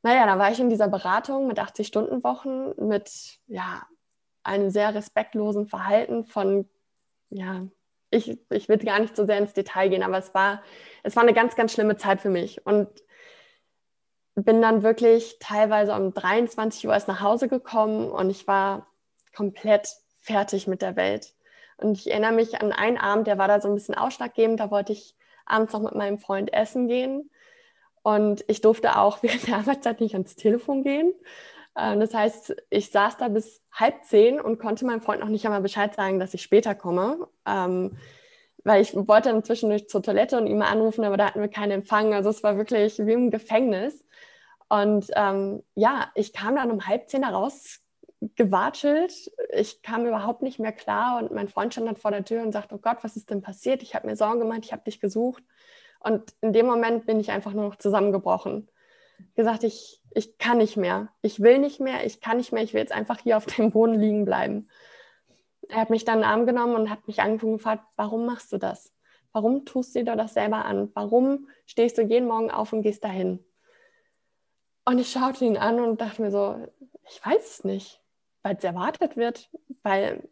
Naja, 0.03 0.25
da 0.25 0.39
war 0.39 0.51
ich 0.51 0.59
in 0.59 0.69
dieser 0.69 0.87
Beratung 0.87 1.47
mit 1.47 1.59
80-Stunden-Wochen, 1.59 2.87
mit 2.87 3.39
ja, 3.47 3.83
einem 4.43 4.69
sehr 4.69 4.95
respektlosen 4.95 5.67
Verhalten 5.67 6.25
von, 6.25 6.67
ja, 7.29 7.67
ich, 8.11 8.37
ich 8.49 8.69
will 8.69 8.77
gar 8.77 8.99
nicht 8.99 9.15
so 9.15 9.25
sehr 9.25 9.37
ins 9.37 9.53
Detail 9.53 9.89
gehen, 9.89 10.03
aber 10.03 10.17
es 10.17 10.33
war, 10.33 10.61
es 11.03 11.15
war 11.15 11.23
eine 11.23 11.33
ganz, 11.33 11.55
ganz 11.55 11.73
schlimme 11.73 11.97
Zeit 11.97 12.21
für 12.21 12.29
mich. 12.29 12.65
Und 12.65 12.87
bin 14.35 14.61
dann 14.61 14.83
wirklich 14.83 15.37
teilweise 15.39 15.93
um 15.93 16.13
23 16.13 16.87
Uhr 16.87 16.93
erst 16.93 17.07
nach 17.07 17.21
Hause 17.21 17.47
gekommen 17.47 18.11
und 18.11 18.29
ich 18.29 18.47
war 18.47 18.87
komplett 19.35 19.89
fertig 20.19 20.67
mit 20.67 20.81
der 20.81 20.95
Welt. 20.95 21.33
Und 21.77 21.97
ich 21.97 22.11
erinnere 22.11 22.33
mich 22.33 22.61
an 22.61 22.71
einen 22.71 22.97
Abend, 22.97 23.27
der 23.27 23.37
war 23.37 23.47
da 23.47 23.59
so 23.59 23.67
ein 23.67 23.73
bisschen 23.73 23.95
ausschlaggebend. 23.95 24.59
Da 24.59 24.69
wollte 24.69 24.93
ich 24.93 25.15
abends 25.45 25.73
noch 25.73 25.81
mit 25.81 25.95
meinem 25.95 26.19
Freund 26.19 26.53
essen 26.53 26.87
gehen. 26.87 27.29
Und 28.03 28.43
ich 28.47 28.61
durfte 28.61 28.97
auch 28.97 29.23
während 29.23 29.47
der 29.47 29.57
Arbeitszeit 29.57 29.99
nicht 29.99 30.13
ans 30.13 30.35
Telefon 30.35 30.83
gehen. 30.83 31.13
Ähm, 31.77 31.99
das 31.99 32.13
heißt, 32.13 32.55
ich 32.69 32.91
saß 32.91 33.17
da 33.17 33.27
bis 33.27 33.61
halb 33.71 34.03
zehn 34.05 34.39
und 34.39 34.59
konnte 34.59 34.85
meinem 34.85 35.01
Freund 35.01 35.21
noch 35.21 35.29
nicht 35.29 35.45
einmal 35.45 35.61
Bescheid 35.61 35.93
sagen, 35.95 36.19
dass 36.19 36.33
ich 36.33 36.41
später 36.41 36.75
komme. 36.75 37.27
Ähm, 37.45 37.97
weil 38.63 38.81
ich 38.81 38.95
wollte 38.95 39.29
dann 39.29 39.43
zwischendurch 39.43 39.89
zur 39.89 40.03
Toilette 40.03 40.37
und 40.37 40.47
ihn 40.47 40.57
mal 40.59 40.69
anrufen, 40.69 41.03
aber 41.03 41.17
da 41.17 41.27
hatten 41.27 41.41
wir 41.41 41.47
keinen 41.47 41.71
Empfang. 41.71 42.13
Also 42.13 42.29
es 42.29 42.43
war 42.43 42.57
wirklich 42.57 42.99
wie 42.99 43.13
im 43.13 43.31
Gefängnis. 43.31 44.05
Und 44.69 45.07
ähm, 45.15 45.63
ja, 45.75 46.11
ich 46.15 46.31
kam 46.33 46.55
dann 46.55 46.71
um 46.71 46.87
halb 46.87 47.09
zehn 47.09 47.23
raus, 47.23 47.81
gewatschelt. 48.35 49.31
Ich 49.51 49.81
kam 49.81 50.05
überhaupt 50.05 50.43
nicht 50.43 50.59
mehr 50.59 50.71
klar 50.71 51.21
und 51.21 51.31
mein 51.31 51.47
Freund 51.49 51.73
stand 51.73 51.87
dann 51.87 51.95
vor 51.97 52.11
der 52.11 52.23
Tür 52.23 52.43
und 52.43 52.51
sagte, 52.51 52.75
oh 52.75 52.77
Gott, 52.77 52.99
was 53.01 53.15
ist 53.15 53.29
denn 53.31 53.41
passiert? 53.41 53.81
Ich 53.81 53.95
habe 53.95 54.07
mir 54.07 54.15
Sorgen 54.15 54.39
gemacht, 54.39 54.61
ich 54.63 54.71
habe 54.71 54.83
dich 54.83 54.99
gesucht. 54.99 55.43
Und 55.99 56.33
in 56.41 56.53
dem 56.53 56.67
Moment 56.67 57.05
bin 57.05 57.19
ich 57.19 57.31
einfach 57.31 57.53
nur 57.53 57.65
noch 57.65 57.75
zusammengebrochen. 57.77 58.69
Gesagt, 59.35 59.63
ich, 59.63 60.01
ich 60.11 60.37
kann 60.37 60.57
nicht 60.57 60.77
mehr. 60.77 61.09
Ich 61.21 61.41
will 61.41 61.59
nicht 61.59 61.79
mehr, 61.79 62.05
ich 62.05 62.21
kann 62.21 62.37
nicht 62.37 62.51
mehr, 62.51 62.63
ich 62.63 62.73
will 62.73 62.81
jetzt 62.81 62.91
einfach 62.91 63.19
hier 63.19 63.37
auf 63.37 63.45
dem 63.45 63.71
Boden 63.71 63.99
liegen 63.99 64.25
bleiben. 64.25 64.69
Er 65.69 65.81
hat 65.81 65.89
mich 65.89 66.05
dann 66.05 66.19
in 66.19 66.21
den 66.21 66.29
Arm 66.29 66.45
genommen 66.45 66.75
und 66.75 66.89
hat 66.89 67.07
mich 67.07 67.21
angefangen 67.21 67.53
und 67.53 67.57
gefragt, 67.59 67.83
warum 67.95 68.25
machst 68.25 68.51
du 68.51 68.57
das? 68.57 68.93
Warum 69.31 69.65
tust 69.65 69.95
du 69.95 70.03
dir 70.03 70.15
das 70.15 70.33
selber 70.33 70.65
an? 70.65 70.91
Warum 70.93 71.47
stehst 71.65 71.97
du 71.97 72.01
jeden 72.01 72.27
Morgen 72.27 72.51
auf 72.51 72.73
und 72.73 72.81
gehst 72.81 73.03
dahin? 73.03 73.43
Und 74.83 74.99
ich 74.99 75.11
schaute 75.11 75.45
ihn 75.45 75.57
an 75.57 75.79
und 75.79 76.01
dachte 76.01 76.21
mir 76.21 76.31
so, 76.31 76.57
ich 77.07 77.25
weiß 77.25 77.49
es 77.49 77.63
nicht, 77.63 78.01
weil 78.43 78.55
es 78.57 78.63
erwartet 78.63 79.15
wird, 79.15 79.49
weil 79.83 80.27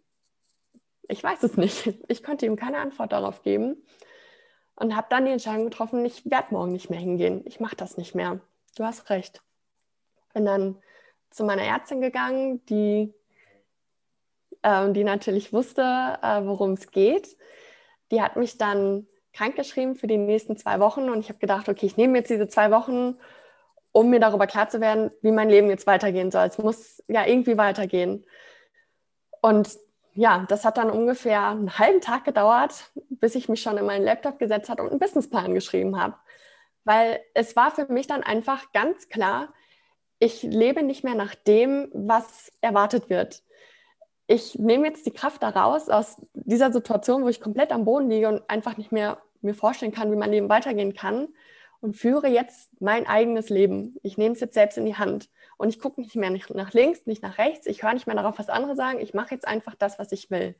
ich 1.07 1.23
weiß 1.23 1.43
es 1.43 1.57
nicht. 1.57 1.93
Ich 2.07 2.23
konnte 2.23 2.45
ihm 2.45 2.55
keine 2.55 2.79
Antwort 2.79 3.11
darauf 3.11 3.41
geben 3.41 3.77
und 4.75 4.95
habe 4.95 5.07
dann 5.09 5.25
die 5.25 5.31
Entscheidung 5.31 5.65
getroffen, 5.65 6.05
ich 6.05 6.29
werde 6.29 6.53
morgen 6.53 6.71
nicht 6.71 6.89
mehr 6.89 6.99
hingehen. 6.99 7.41
Ich 7.45 7.59
mache 7.59 7.75
das 7.75 7.97
nicht 7.97 8.15
mehr. 8.15 8.39
Du 8.79 8.85
hast 8.85 9.09
recht. 9.09 9.41
Bin 10.33 10.45
dann 10.45 10.77
zu 11.31 11.43
meiner 11.43 11.63
Ärztin 11.63 11.99
gegangen, 11.99 12.65
die, 12.67 13.13
äh, 14.61 14.89
die 14.93 15.03
natürlich 15.03 15.51
wusste, 15.51 15.81
äh, 15.81 16.45
worum 16.45 16.71
es 16.73 16.89
geht. 16.89 17.35
Die 18.09 18.21
hat 18.21 18.37
mich 18.37 18.57
dann 18.57 19.05
krankgeschrieben 19.33 19.95
für 19.95 20.07
die 20.07 20.17
nächsten 20.17 20.55
zwei 20.55 20.79
Wochen 20.79 21.09
und 21.09 21.19
ich 21.19 21.27
habe 21.27 21.39
gedacht, 21.39 21.67
okay, 21.67 21.87
ich 21.87 21.97
nehme 21.97 22.19
jetzt 22.19 22.29
diese 22.29 22.47
zwei 22.47 22.71
Wochen, 22.71 23.17
um 23.91 24.09
mir 24.09 24.21
darüber 24.21 24.47
klar 24.47 24.69
zu 24.69 24.79
werden, 24.79 25.11
wie 25.21 25.31
mein 25.31 25.49
Leben 25.49 25.69
jetzt 25.69 25.85
weitergehen 25.85 26.31
soll. 26.31 26.45
Es 26.45 26.57
muss 26.57 27.03
ja 27.09 27.25
irgendwie 27.25 27.57
weitergehen. 27.57 28.25
Und 29.41 29.77
ja, 30.13 30.45
das 30.47 30.63
hat 30.63 30.77
dann 30.77 30.89
ungefähr 30.89 31.49
einen 31.49 31.77
halben 31.77 31.99
Tag 31.99 32.23
gedauert, 32.23 32.93
bis 33.09 33.35
ich 33.35 33.49
mich 33.49 33.61
schon 33.61 33.77
in 33.77 33.85
meinen 33.85 34.05
Laptop 34.05 34.39
gesetzt 34.39 34.69
habe 34.69 34.83
und 34.83 34.91
einen 34.91 34.99
Businessplan 34.99 35.53
geschrieben 35.53 35.99
habe. 36.01 36.15
Weil 36.89 37.19
es 37.35 37.55
war 37.55 37.69
für 37.69 37.85
mich 37.85 38.07
dann 38.07 38.23
einfach 38.23 38.71
ganz 38.71 39.09
klar, 39.09 39.53
ich 40.17 40.41
lebe 40.41 40.81
nicht 40.81 41.03
mehr 41.03 41.13
nach 41.13 41.35
dem, 41.35 41.87
was 41.93 42.51
erwartet 42.61 43.11
wird. 43.11 43.43
Ich 44.25 44.57
nehme 44.57 44.87
jetzt 44.87 45.05
die 45.05 45.13
Kraft 45.13 45.43
daraus 45.43 45.87
aus 45.87 46.15
dieser 46.33 46.73
Situation, 46.73 47.23
wo 47.23 47.27
ich 47.27 47.41
komplett 47.41 47.71
am 47.71 47.85
Boden 47.85 48.09
liege 48.09 48.27
und 48.27 48.49
einfach 48.49 48.75
nicht 48.75 48.91
mehr 48.91 49.21
mir 49.41 49.53
vorstellen 49.53 49.91
kann, 49.91 50.11
wie 50.11 50.15
mein 50.15 50.31
Leben 50.31 50.49
weitergehen 50.49 50.95
kann 50.95 51.27
und 51.79 51.95
führe 51.95 52.27
jetzt 52.27 52.71
mein 52.81 53.05
eigenes 53.05 53.49
Leben. 53.49 53.95
Ich 54.01 54.17
nehme 54.17 54.33
es 54.33 54.39
jetzt 54.39 54.55
selbst 54.55 54.79
in 54.79 54.85
die 54.85 54.95
Hand 54.95 55.29
und 55.57 55.69
ich 55.69 55.79
gucke 55.79 56.01
nicht 56.01 56.15
mehr 56.15 56.31
nach 56.31 56.73
links, 56.73 57.05
nicht 57.05 57.21
nach 57.21 57.37
rechts. 57.37 57.67
Ich 57.67 57.83
höre 57.83 57.93
nicht 57.93 58.07
mehr 58.07 58.15
darauf, 58.15 58.39
was 58.39 58.49
andere 58.49 58.75
sagen. 58.75 58.99
Ich 58.99 59.13
mache 59.13 59.35
jetzt 59.35 59.47
einfach 59.47 59.75
das, 59.75 59.99
was 59.99 60.11
ich 60.11 60.31
will. 60.31 60.55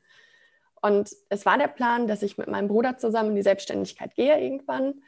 Und 0.80 1.10
es 1.28 1.44
war 1.44 1.58
der 1.58 1.66
Plan, 1.66 2.06
dass 2.06 2.22
ich 2.22 2.38
mit 2.38 2.46
meinem 2.46 2.68
Bruder 2.68 2.98
zusammen 2.98 3.30
in 3.30 3.34
die 3.34 3.42
Selbstständigkeit 3.42 4.14
gehe 4.14 4.40
irgendwann. 4.40 5.02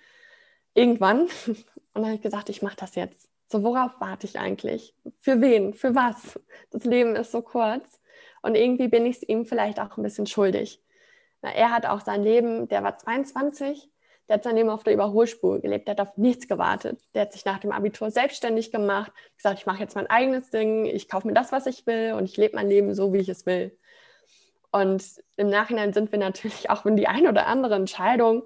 Irgendwann. 0.75 1.23
Und 1.47 1.67
dann 1.95 2.07
habe 2.07 2.15
ich 2.15 2.23
gesagt, 2.23 2.49
ich 2.49 2.63
mache 2.63 2.77
das 2.77 2.95
jetzt. 2.95 3.29
So, 3.49 3.63
worauf 3.63 3.93
warte 4.01 4.27
ich 4.27 4.39
eigentlich? 4.39 4.95
Für 5.21 5.41
wen? 5.41 5.75
Für 5.75 5.95
was? 5.95 6.41
Das 6.71 6.85
Leben 6.85 7.15
ist 7.17 7.33
so 7.33 7.43
kurz. 7.43 8.01
Und 8.41 8.55
irgendwie 8.55 8.89
bin 8.89 9.07
ich 9.07 9.17
es 9.17 9.23
ihm 9.23 9.45
vielleicht 9.45 9.79
auch 9.79 9.97
ein 9.97 10.03
bisschen 10.03 10.27
schuldig. 10.27 10.83
Na, 11.43 11.51
er 11.53 11.71
hat 11.71 11.87
auch 11.87 12.01
sein 12.01 12.23
Leben, 12.23 12.69
der 12.69 12.83
war 12.83 12.97
22, 12.97 13.91
der 14.29 14.35
hat 14.35 14.45
sein 14.45 14.57
Leben 14.57 14.71
auf 14.71 14.85
der 14.85 14.95
Überholspur 14.95 15.61
gelebt, 15.61 15.87
der 15.87 15.97
hat 15.97 16.01
auf 16.01 16.17
nichts 16.17 16.49
gewartet. 16.49 17.01
Der 17.15 17.23
hat 17.23 17.33
sich 17.33 17.45
nach 17.45 17.59
dem 17.59 17.73
Abitur 17.73 18.11
selbstständig 18.11 18.73
gemacht, 18.73 19.13
gesagt, 19.37 19.59
ich 19.59 19.67
mache 19.67 19.81
jetzt 19.81 19.97
mein 19.97 20.09
eigenes 20.09 20.51
Ding, 20.51 20.87
ich 20.87 21.09
kaufe 21.09 21.27
mir 21.27 21.35
das, 21.35 21.53
was 21.53 21.67
ich 21.67 21.87
will 21.87 22.15
und 22.15 22.25
ich 22.25 22.37
lebe 22.37 22.57
mein 22.57 22.69
Leben 22.69 22.95
so, 22.95 23.13
wie 23.13 23.19
ich 23.19 23.29
es 23.29 23.45
will. 23.47 23.77
Und 24.71 25.05
im 25.37 25.51
Nachhinein 25.51 25.93
sind 25.93 26.13
wir 26.13 26.19
natürlich, 26.19 26.71
auch 26.71 26.85
wenn 26.85 26.97
die 26.97 27.09
eine 27.09 27.29
oder 27.29 27.47
andere 27.47 27.75
Entscheidung 27.75 28.45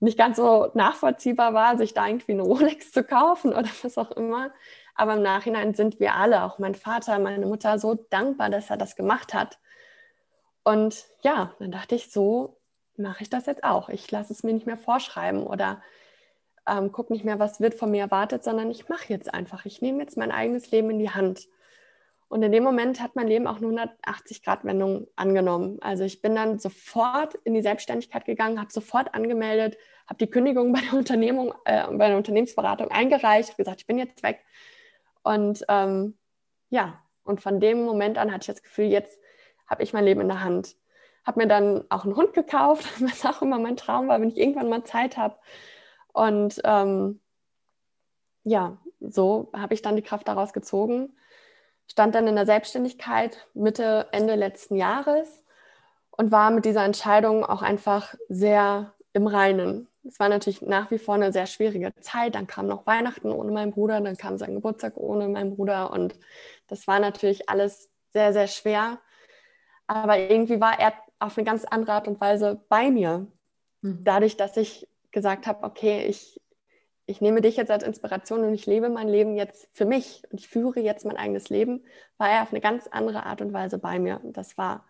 nicht 0.00 0.18
ganz 0.18 0.36
so 0.36 0.70
nachvollziehbar 0.74 1.54
war, 1.54 1.78
sich 1.78 1.94
da 1.94 2.06
irgendwie 2.06 2.32
eine 2.32 2.42
Rolex 2.44 2.92
zu 2.92 3.04
kaufen 3.04 3.52
oder 3.52 3.68
was 3.82 3.98
auch 3.98 4.10
immer. 4.12 4.52
Aber 4.94 5.14
im 5.14 5.22
Nachhinein 5.22 5.74
sind 5.74 5.98
wir 5.98 6.14
alle, 6.14 6.44
auch 6.44 6.58
mein 6.58 6.74
Vater, 6.74 7.18
meine 7.18 7.46
Mutter, 7.46 7.78
so 7.78 7.94
dankbar, 8.10 8.50
dass 8.50 8.70
er 8.70 8.76
das 8.76 8.96
gemacht 8.96 9.34
hat. 9.34 9.58
Und 10.62 11.04
ja, 11.22 11.52
dann 11.58 11.72
dachte 11.72 11.94
ich, 11.94 12.10
so 12.10 12.60
mache 12.96 13.22
ich 13.22 13.30
das 13.30 13.46
jetzt 13.46 13.64
auch. 13.64 13.88
Ich 13.88 14.10
lasse 14.10 14.32
es 14.32 14.42
mir 14.44 14.52
nicht 14.52 14.66
mehr 14.66 14.78
vorschreiben 14.78 15.46
oder 15.46 15.82
ähm, 16.66 16.92
gucke 16.92 17.12
nicht 17.12 17.24
mehr, 17.24 17.38
was 17.38 17.60
wird 17.60 17.74
von 17.74 17.90
mir 17.90 18.02
erwartet, 18.02 18.44
sondern 18.44 18.70
ich 18.70 18.88
mache 18.88 19.12
jetzt 19.12 19.32
einfach. 19.32 19.66
Ich 19.66 19.82
nehme 19.82 20.00
jetzt 20.00 20.16
mein 20.16 20.30
eigenes 20.30 20.70
Leben 20.70 20.90
in 20.90 20.98
die 20.98 21.10
Hand. 21.10 21.48
Und 22.28 22.42
in 22.42 22.52
dem 22.52 22.64
Moment 22.64 23.00
hat 23.00 23.16
mein 23.16 23.28
Leben 23.28 23.46
auch 23.46 23.58
eine 23.58 23.68
180-Grad-Wendung 23.68 25.06
angenommen. 25.14 25.78
Also 25.82 26.04
ich 26.04 26.22
bin 26.22 26.34
dann 26.34 26.58
sofort 26.58 27.34
in 27.44 27.54
die 27.54 27.62
Selbstständigkeit 27.62 28.24
gegangen, 28.24 28.58
habe 28.58 28.72
sofort 28.72 29.14
angemeldet, 29.14 29.76
habe 30.06 30.18
die 30.18 30.30
Kündigung 30.30 30.72
bei 30.72 30.80
der 30.80 30.94
Unternehmung, 30.94 31.54
äh, 31.64 31.86
bei 31.92 32.08
der 32.08 32.16
Unternehmensberatung 32.16 32.88
eingereicht, 32.90 33.50
habe 33.50 33.56
gesagt, 33.56 33.80
ich 33.82 33.86
bin 33.86 33.98
jetzt 33.98 34.22
weg. 34.22 34.40
Und 35.22 35.64
ähm, 35.68 36.18
ja, 36.70 37.00
und 37.24 37.40
von 37.40 37.60
dem 37.60 37.84
Moment 37.84 38.18
an 38.18 38.32
hatte 38.32 38.42
ich 38.42 38.54
das 38.54 38.62
Gefühl, 38.62 38.86
jetzt 38.86 39.18
habe 39.66 39.82
ich 39.82 39.92
mein 39.92 40.04
Leben 40.04 40.20
in 40.20 40.28
der 40.28 40.42
Hand. 40.42 40.76
Habe 41.24 41.40
mir 41.40 41.46
dann 41.46 41.84
auch 41.88 42.04
einen 42.04 42.16
Hund 42.16 42.34
gekauft, 42.34 42.86
was 43.00 43.24
auch 43.24 43.42
immer 43.42 43.58
mein 43.58 43.76
Traum 43.76 44.08
war, 44.08 44.20
wenn 44.20 44.28
ich 44.28 44.38
irgendwann 44.38 44.68
mal 44.68 44.84
Zeit 44.84 45.16
habe. 45.16 45.38
Und 46.12 46.60
ähm, 46.64 47.20
ja, 48.44 48.78
so 49.00 49.50
habe 49.54 49.74
ich 49.74 49.82
dann 49.82 49.96
die 49.96 50.02
Kraft 50.02 50.28
daraus 50.28 50.52
gezogen 50.52 51.14
stand 51.86 52.14
dann 52.14 52.26
in 52.26 52.36
der 52.36 52.46
Selbstständigkeit 52.46 53.46
Mitte, 53.54 54.08
Ende 54.12 54.34
letzten 54.34 54.76
Jahres 54.76 55.44
und 56.10 56.32
war 56.32 56.50
mit 56.50 56.64
dieser 56.64 56.84
Entscheidung 56.84 57.44
auch 57.44 57.62
einfach 57.62 58.14
sehr 58.28 58.94
im 59.12 59.26
Reinen. 59.26 59.88
Es 60.06 60.20
war 60.20 60.28
natürlich 60.28 60.60
nach 60.60 60.90
wie 60.90 60.98
vor 60.98 61.14
eine 61.14 61.32
sehr 61.32 61.46
schwierige 61.46 61.94
Zeit. 62.00 62.34
Dann 62.34 62.46
kam 62.46 62.66
noch 62.66 62.86
Weihnachten 62.86 63.30
ohne 63.30 63.52
meinen 63.52 63.72
Bruder, 63.72 64.00
dann 64.00 64.16
kam 64.16 64.38
sein 64.38 64.54
Geburtstag 64.54 64.96
ohne 64.96 65.28
meinen 65.28 65.56
Bruder 65.56 65.92
und 65.92 66.14
das 66.68 66.86
war 66.86 66.98
natürlich 66.98 67.48
alles 67.48 67.90
sehr, 68.12 68.32
sehr 68.32 68.48
schwer. 68.48 68.98
Aber 69.86 70.18
irgendwie 70.18 70.60
war 70.60 70.78
er 70.78 70.92
auf 71.18 71.36
eine 71.36 71.44
ganz 71.44 71.64
andere 71.64 71.92
Art 71.92 72.08
und 72.08 72.20
Weise 72.20 72.60
bei 72.68 72.90
mir. 72.90 73.26
Mhm. 73.82 74.04
Dadurch, 74.04 74.36
dass 74.36 74.56
ich 74.56 74.88
gesagt 75.10 75.46
habe, 75.46 75.64
okay, 75.64 76.04
ich 76.06 76.40
ich 77.06 77.20
nehme 77.20 77.40
dich 77.40 77.56
jetzt 77.56 77.70
als 77.70 77.84
Inspiration 77.84 78.44
und 78.44 78.54
ich 78.54 78.66
lebe 78.66 78.88
mein 78.88 79.08
Leben 79.08 79.36
jetzt 79.36 79.68
für 79.72 79.84
mich 79.84 80.22
und 80.30 80.40
ich 80.40 80.48
führe 80.48 80.80
jetzt 80.80 81.04
mein 81.04 81.16
eigenes 81.16 81.48
Leben, 81.50 81.84
war 82.16 82.30
er 82.30 82.42
auf 82.42 82.50
eine 82.50 82.60
ganz 82.60 82.86
andere 82.86 83.26
Art 83.26 83.40
und 83.40 83.52
Weise 83.52 83.78
bei 83.78 83.98
mir. 83.98 84.20
Das 84.24 84.56
war 84.56 84.86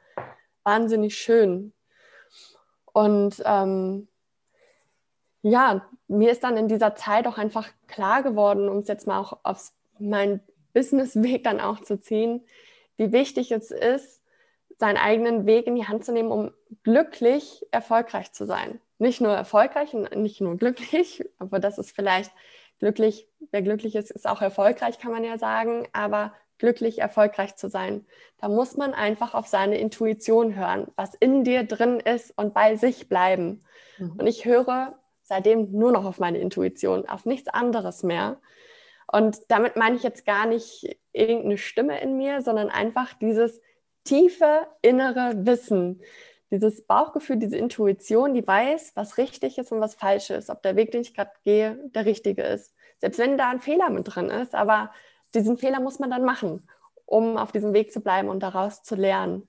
wahnsinnig 0.63 1.17
schön. 1.17 1.73
Und 2.93 3.43
ähm, 3.45 4.07
ja, 5.43 5.87
mir 6.07 6.31
ist 6.31 6.45
dann 6.45 6.57
in 6.57 6.69
dieser 6.69 6.95
Zeit 6.95 7.27
auch 7.27 7.39
einfach 7.39 7.69
klar 7.89 8.23
geworden, 8.23 8.69
um 8.69 8.79
es 8.79 8.89
jetzt 8.89 9.07
mal 9.07 9.19
auch 9.19 9.39
auf 9.43 9.73
meinen 9.99 10.41
Businessweg 10.73 11.43
dann 11.43 11.61
auch 11.61 11.81
zu 11.81 12.01
ziehen, 12.01 12.45
wie 12.97 13.13
wichtig 13.13 13.51
es 13.51 13.73
ist, 13.73 14.23
seinen 14.79 14.97
eigenen 14.97 15.47
Weg 15.47 15.67
in 15.67 15.75
die 15.75 15.87
Hand 15.87 16.05
zu 16.05 16.13
nehmen, 16.13 16.31
um 16.31 16.53
glücklich 16.85 17.67
erfolgreich 17.73 18.33
zu 18.33 18.47
sein 18.47 18.81
nicht 18.99 19.21
nur 19.21 19.33
erfolgreich 19.33 19.95
und 19.95 20.15
nicht 20.17 20.41
nur 20.41 20.57
glücklich, 20.57 21.25
aber 21.39 21.59
das 21.59 21.79
ist 21.79 21.95
vielleicht 21.95 22.33
glücklich, 22.79 23.29
wer 23.51 23.63
glücklich 23.63 23.95
ist, 23.95 24.11
ist 24.11 24.27
auch 24.27 24.43
erfolgreich, 24.43 24.99
kann 24.99 25.13
man 25.13 25.25
ja 25.25 25.39
sagen, 25.39 25.89
aber 25.93 26.35
glücklich 26.59 26.99
erfolgreich 26.99 27.57
zu 27.57 27.69
sein. 27.69 28.07
Da 28.41 28.49
muss 28.49 28.77
man 28.77 28.95
einfach 28.95 29.35
auf 29.35 29.47
seine 29.47 29.79
Intuition 29.79 30.55
hören, 30.55 30.89
was 30.97 31.15
in 31.15 31.45
dir 31.45 31.65
drin 31.65 32.01
ist 32.01 32.33
und 32.37 32.55
bei 32.55 32.77
sich 32.77 33.09
bleiben. 33.09 33.65
Mhm. 33.99 34.13
Und 34.19 34.27
ich 34.27 34.45
höre 34.45 34.99
seitdem 35.23 35.73
nur 35.73 35.93
noch 35.93 36.05
auf 36.05 36.19
meine 36.19 36.39
Intuition, 36.39 37.09
auf 37.09 37.25
nichts 37.25 37.49
anderes 37.49 38.03
mehr. 38.03 38.41
Und 39.11 39.51
damit 39.51 39.77
meine 39.77 39.97
ich 39.97 40.03
jetzt 40.03 40.27
gar 40.27 40.47
nicht 40.47 40.99
irgendeine 41.13 41.59
Stimme 41.59 42.01
in 42.01 42.17
mir, 42.17 42.43
sondern 42.43 42.71
einfach 42.71 43.15
dieses 43.15 43.61
tiefe 44.05 44.67
innere 44.83 45.47
Wissen, 45.47 46.03
dieses 46.55 46.87
Bauchgefühl, 46.87 47.37
diese 47.37 47.57
Intuition, 47.57 48.35
die 48.35 48.47
weiß, 48.47 48.93
was 48.95 49.19
richtig 49.19 49.59
ist 49.59 49.73
und 49.73 49.81
was 49.81 49.95
falsch 49.95 50.31
ist, 50.31 50.51
ob 50.51 50.63
der 50.63 50.77
Weg, 50.77 50.93
den 50.93 51.03
ich 51.03 51.15
gerade 51.15 51.33
gehe, 51.45 51.79
der 51.95 52.05
richtige 52.07 52.43
ist. 52.43 52.75
Selbst 53.01 53.19
wenn 53.19 53.37
da 53.37 53.51
ein 53.51 53.61
Fehler 53.61 53.91
mit 53.91 54.15
drin 54.15 54.31
ist, 54.31 54.55
aber 54.55 54.93
diesen 55.35 55.59
Fehler 55.59 55.81
muss 55.81 55.99
man 55.99 56.11
dann 56.11 56.25
machen, 56.25 56.69
um 57.07 57.37
auf 57.37 57.53
diesem 57.53 57.73
Weg 57.73 57.93
zu 57.93 58.01
bleiben 58.01 58.29
und 58.29 58.43
daraus 58.43 58.83
zu 58.83 58.95
lernen. 58.95 59.49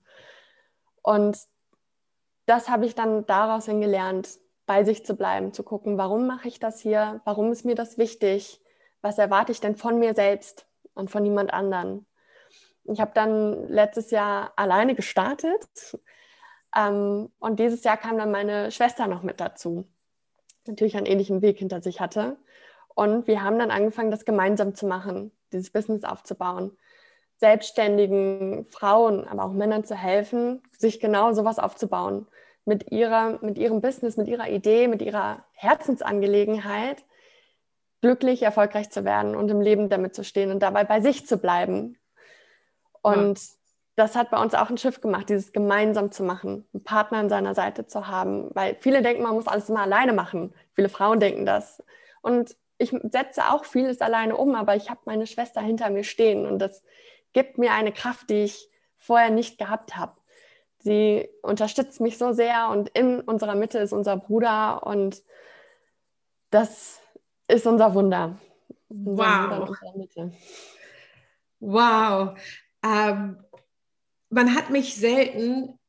Und 1.02 1.38
das 2.46 2.70
habe 2.70 2.86
ich 2.86 2.96
dann 2.96 3.26
daraus 3.26 3.66
gelernt, 3.66 4.40
bei 4.66 4.84
sich 4.84 5.06
zu 5.06 5.16
bleiben, 5.16 5.54
zu 5.54 5.64
gucken, 5.64 5.98
warum 5.98 6.26
mache 6.26 6.48
ich 6.48 6.60
das 6.60 6.80
hier, 6.80 7.22
warum 7.24 7.52
ist 7.52 7.66
mir 7.66 7.76
das 7.76 7.98
wichtig, 7.98 8.62
was 9.02 9.20
erwarte 9.20 9.52
ich 9.52 9.62
denn 9.62 9.76
von 9.76 10.00
mir 10.00 10.16
selbst 10.16 10.66
und 10.96 11.12
von 11.12 11.22
niemand 11.22 11.54
anderen. 11.54 12.08
Ich 12.86 13.00
habe 13.00 13.12
dann 13.14 13.68
letztes 13.68 14.12
Jahr 14.12 14.54
alleine 14.56 14.96
gestartet, 14.96 16.00
ähm, 16.76 17.30
und 17.40 17.60
dieses 17.60 17.84
Jahr 17.84 17.98
kam 17.98 18.18
dann 18.18 18.32
meine 18.32 18.72
Schwester 18.72 19.08
noch 19.08 19.24
mit 19.24 19.40
dazu, 19.40 19.88
natürlich 20.68 20.98
einen 20.98 21.06
ähnlichen 21.06 21.42
Weg 21.42 21.58
hinter 21.58 21.82
sich 21.82 22.02
hatte. 22.02 22.38
Und 22.94 23.28
wir 23.28 23.44
haben 23.44 23.60
dann 23.60 23.72
angefangen, 23.72 24.12
das 24.12 24.26
gemeinsam 24.26 24.76
zu 24.76 24.88
machen, 24.88 25.32
dieses 25.52 25.70
Business 25.70 26.04
aufzubauen. 26.04 26.78
Selbstständigen 27.38 28.66
Frauen, 28.68 29.28
aber 29.28 29.44
auch 29.44 29.52
Männern 29.52 29.84
zu 29.84 29.96
helfen, 29.96 30.64
sich 30.78 31.00
genau 31.00 31.34
sowas 31.34 31.60
aufzubauen. 31.60 32.28
Mit, 32.64 32.92
ihrer, 32.92 33.44
mit 33.44 33.58
ihrem 33.58 33.82
Business, 33.82 34.18
mit 34.18 34.28
ihrer 34.28 34.50
Idee, 34.50 34.88
mit 34.88 35.02
ihrer 35.02 35.46
Herzensangelegenheit 35.52 37.04
glücklich, 38.02 38.42
erfolgreich 38.42 38.90
zu 38.90 39.06
werden 39.06 39.36
und 39.36 39.50
im 39.50 39.62
Leben 39.62 39.90
damit 39.90 40.16
zu 40.16 40.24
stehen 40.24 40.52
und 40.52 40.60
dabei 40.60 40.84
bei 40.84 41.02
sich 41.02 41.28
zu 41.28 41.38
bleiben. 41.38 41.98
Und 43.02 43.40
das 43.96 44.16
hat 44.16 44.30
bei 44.30 44.42
uns 44.42 44.54
auch 44.54 44.70
ein 44.70 44.78
Schiff 44.78 45.00
gemacht, 45.00 45.30
dieses 45.30 45.54
gemeinsam 45.54 46.12
zu 46.12 46.24
machen, 46.24 46.68
einen 46.74 46.84
Partner 46.84 47.20
an 47.20 47.30
seiner 47.30 47.56
Seite 47.56 47.88
zu 47.88 48.08
haben, 48.08 48.50
weil 48.54 48.76
viele 48.80 49.02
denken, 49.02 49.24
man 49.24 49.36
muss 49.36 49.48
alles 49.48 49.70
immer 49.70 49.82
alleine 49.82 50.12
machen. 50.12 50.54
Viele 50.74 50.90
Frauen 50.90 51.20
denken 51.20 51.46
das. 51.46 51.82
Und 52.22 52.56
ich 52.78 52.90
setze 52.90 53.50
auch 53.52 53.64
vieles 53.64 54.02
alleine 54.02 54.36
um, 54.36 54.54
aber 54.56 54.76
ich 54.76 54.90
habe 54.90 55.00
meine 55.06 55.28
Schwester 55.28 55.62
hinter 55.62 55.90
mir 55.90 56.04
stehen 56.04 56.46
und 56.46 56.60
das 56.60 56.84
gibt 57.32 57.58
mir 57.58 57.72
eine 57.72 57.94
Kraft, 57.94 58.30
die 58.30 58.44
ich 58.44 58.70
vorher 58.98 59.30
nicht 59.30 59.58
gehabt 59.58 59.96
habe. 59.96 60.14
Sie 60.80 61.30
unterstützt 61.42 62.02
mich 62.02 62.18
so 62.18 62.34
sehr 62.34 62.70
und 62.70 62.90
in 62.90 63.22
unserer 63.22 63.56
Mitte 63.56 63.80
ist 63.80 63.94
unser 63.94 64.18
Bruder 64.18 64.86
und 64.86 65.24
das 66.50 67.00
ist 67.48 67.66
unser 67.66 67.94
Wunder. 67.94 68.38
Unser 68.90 69.24
wow. 69.24 69.70
Wunder 69.82 70.32
wow. 71.60 72.40
Ähm, 72.84 73.44
man 74.36 74.54
hat 74.54 74.70
mich 74.70 74.96
selten 74.96 75.80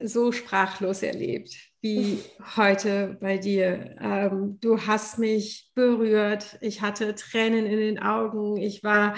so 0.00 0.32
sprachlos 0.32 1.02
erlebt 1.02 1.56
wie 1.80 2.18
heute 2.56 3.16
bei 3.20 3.38
dir. 3.38 3.96
Ähm, 4.00 4.58
du 4.60 4.84
hast 4.86 5.18
mich 5.18 5.70
berührt. 5.74 6.58
Ich 6.60 6.82
hatte 6.82 7.14
Tränen 7.14 7.66
in 7.66 7.78
den 7.78 7.98
Augen. 8.00 8.56
Ich 8.56 8.82
war 8.82 9.14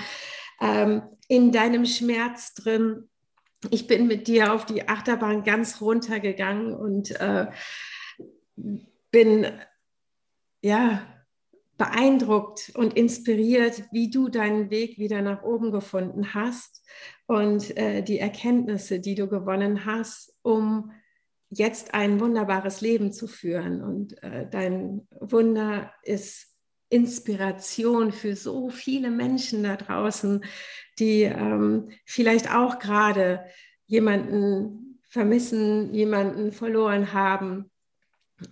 ähm, 0.61 1.03
in 1.27 1.53
deinem 1.53 1.87
Schmerz 1.87 2.53
drin. 2.53 3.09
Ich 3.71 3.87
bin 3.87 4.07
mit 4.07 4.29
dir 4.29 4.53
auf 4.53 4.67
die 4.67 4.89
Achterbahn 4.89 5.43
ganz 5.43 5.81
runtergegangen 5.81 6.75
und 6.75 7.13
äh, 7.13 7.47
bin 9.11 9.47
ja 10.61 11.07
beeindruckt 11.81 12.73
und 12.75 12.93
inspiriert, 12.93 13.85
wie 13.91 14.11
du 14.11 14.29
deinen 14.29 14.69
Weg 14.69 14.99
wieder 14.99 15.23
nach 15.23 15.43
oben 15.43 15.73
gefunden 15.73 16.35
hast 16.35 16.85
und 17.27 17.75
äh, 17.79 18.03
die 18.03 18.19
Erkenntnisse, 18.19 19.01
die 19.01 19.15
du 19.15 19.29
gewonnen 19.29 19.87
hast, 19.87 20.37
um 20.43 20.93
jetzt 21.49 21.95
ein 21.95 22.21
wunderbares 22.21 22.83
Leben 22.83 23.15
zu 23.15 23.27
führen. 23.27 23.81
Und 23.81 24.23
äh, 24.23 24.47
dein 24.51 25.09
Wunder 25.21 25.91
ist 26.03 26.55
Inspiration 26.91 28.13
für 28.13 28.37
so 28.37 28.69
viele 28.69 29.11
Menschen 29.11 29.63
da 29.63 29.77
draußen, 29.77 30.45
die 30.99 31.23
ähm, 31.23 31.89
vielleicht 32.05 32.55
auch 32.55 32.79
gerade 32.79 33.47
jemanden 33.87 35.01
vermissen, 35.09 35.95
jemanden 35.95 36.53
verloren 36.53 37.15
haben 37.15 37.70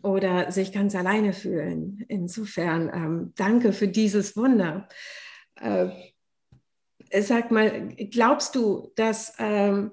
oder 0.02 0.50
sich 0.52 0.72
ganz 0.72 0.94
alleine 0.94 1.32
fühlen. 1.32 2.04
Insofern 2.08 2.90
ähm, 2.92 3.32
danke 3.36 3.72
für 3.72 3.88
dieses 3.88 4.36
Wunder. 4.36 4.88
Äh, 5.56 5.88
sag 7.20 7.50
mal, 7.50 7.88
glaubst 8.10 8.54
du, 8.54 8.92
dass, 8.96 9.34
ähm, 9.38 9.92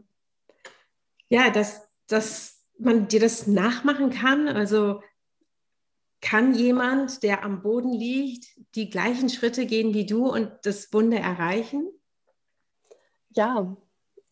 ja, 1.29 1.49
dass, 1.49 1.89
dass 2.07 2.65
man 2.77 3.07
dir 3.07 3.19
das 3.19 3.47
nachmachen 3.47 4.09
kann? 4.09 4.47
Also 4.47 5.01
kann 6.21 6.53
jemand, 6.53 7.23
der 7.23 7.43
am 7.43 7.61
Boden 7.61 7.93
liegt, 7.93 8.47
die 8.75 8.89
gleichen 8.89 9.29
Schritte 9.29 9.65
gehen 9.65 9.93
wie 9.93 10.05
du 10.05 10.27
und 10.27 10.51
das 10.63 10.91
Wunder 10.91 11.19
erreichen? 11.19 11.87
Ja, 13.29 13.75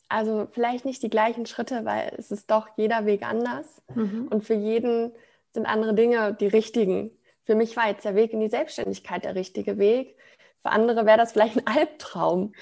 also 0.10 0.48
vielleicht 0.51 0.86
nicht 0.86 1.03
die 1.03 1.10
gleichen 1.10 1.46
Schritte, 1.46 1.86
weil 1.86 2.13
es 2.17 2.32
ist 2.32 2.50
doch 2.51 2.67
jeder 2.77 3.05
Weg 3.05 3.24
anders. 3.24 3.82
Mhm. 3.93 4.27
Und 4.29 4.43
für 4.43 4.53
jeden 4.53 5.12
sind 5.54 5.66
andere 5.66 5.94
Dinge 5.94 6.34
die 6.34 6.48
richtigen. 6.48 7.12
Für 7.46 7.56
mich 7.56 7.76
war 7.76 7.88
jetzt 7.88 8.06
der 8.06 8.16
Weg 8.16 8.34
in 8.34 8.40
die 8.40 8.48
Selbstständigkeit 8.48 9.24
der 9.26 9.36
richtige 9.36 9.78
Weg. 9.78 10.18
Für 10.62 10.70
andere 10.70 11.06
wäre 11.06 11.18
das 11.18 11.34
vielleicht 11.34 11.58
ein 11.58 11.68
Albtraum. 11.68 12.54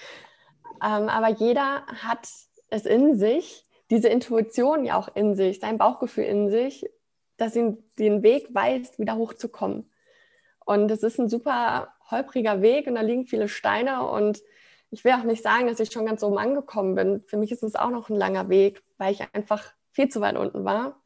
Ähm, 0.84 1.10
aber 1.10 1.30
jeder 1.30 1.86
hat 1.86 2.28
es 2.70 2.86
in 2.86 3.18
sich, 3.18 3.66
diese 3.90 4.08
Intuition 4.08 4.86
ja 4.86 4.98
auch 4.98 5.16
in 5.16 5.36
sich, 5.36 5.60
sein 5.60 5.78
Bauchgefühl 5.78 6.24
in 6.24 6.50
sich, 6.50 6.90
dass 7.38 7.56
ihn 7.56 7.84
den 8.00 8.24
Weg 8.24 8.54
weist, 8.54 9.00
wieder 9.00 9.16
hochzukommen. 9.16 9.90
Und 10.66 10.90
es 10.92 11.04
ist 11.04 11.20
ein 11.20 11.30
super 11.30 11.94
holpriger 12.10 12.62
Weg 12.62 12.88
und 12.88 12.96
da 12.96 13.02
liegen 13.02 13.26
viele 13.26 13.48
Steine 13.48 14.08
und 14.08 14.42
ich 14.92 15.04
will 15.04 15.14
auch 15.14 15.24
nicht 15.24 15.42
sagen, 15.42 15.68
dass 15.68 15.80
ich 15.80 15.92
schon 15.92 16.06
ganz 16.06 16.22
oben 16.24 16.38
angekommen 16.38 16.96
bin. 16.96 17.24
Für 17.26 17.38
mich 17.38 17.52
ist 17.52 17.64
es 17.64 17.76
auch 17.76 17.90
noch 17.90 18.10
ein 18.10 18.16
langer 18.16 18.50
Weg, 18.50 18.84
weil 18.98 19.14
ich 19.14 19.22
einfach 19.34 19.74
viel 19.92 20.10
zu 20.10 20.22
weit 20.22 20.36
unten 20.36 20.66
war. 20.66 21.01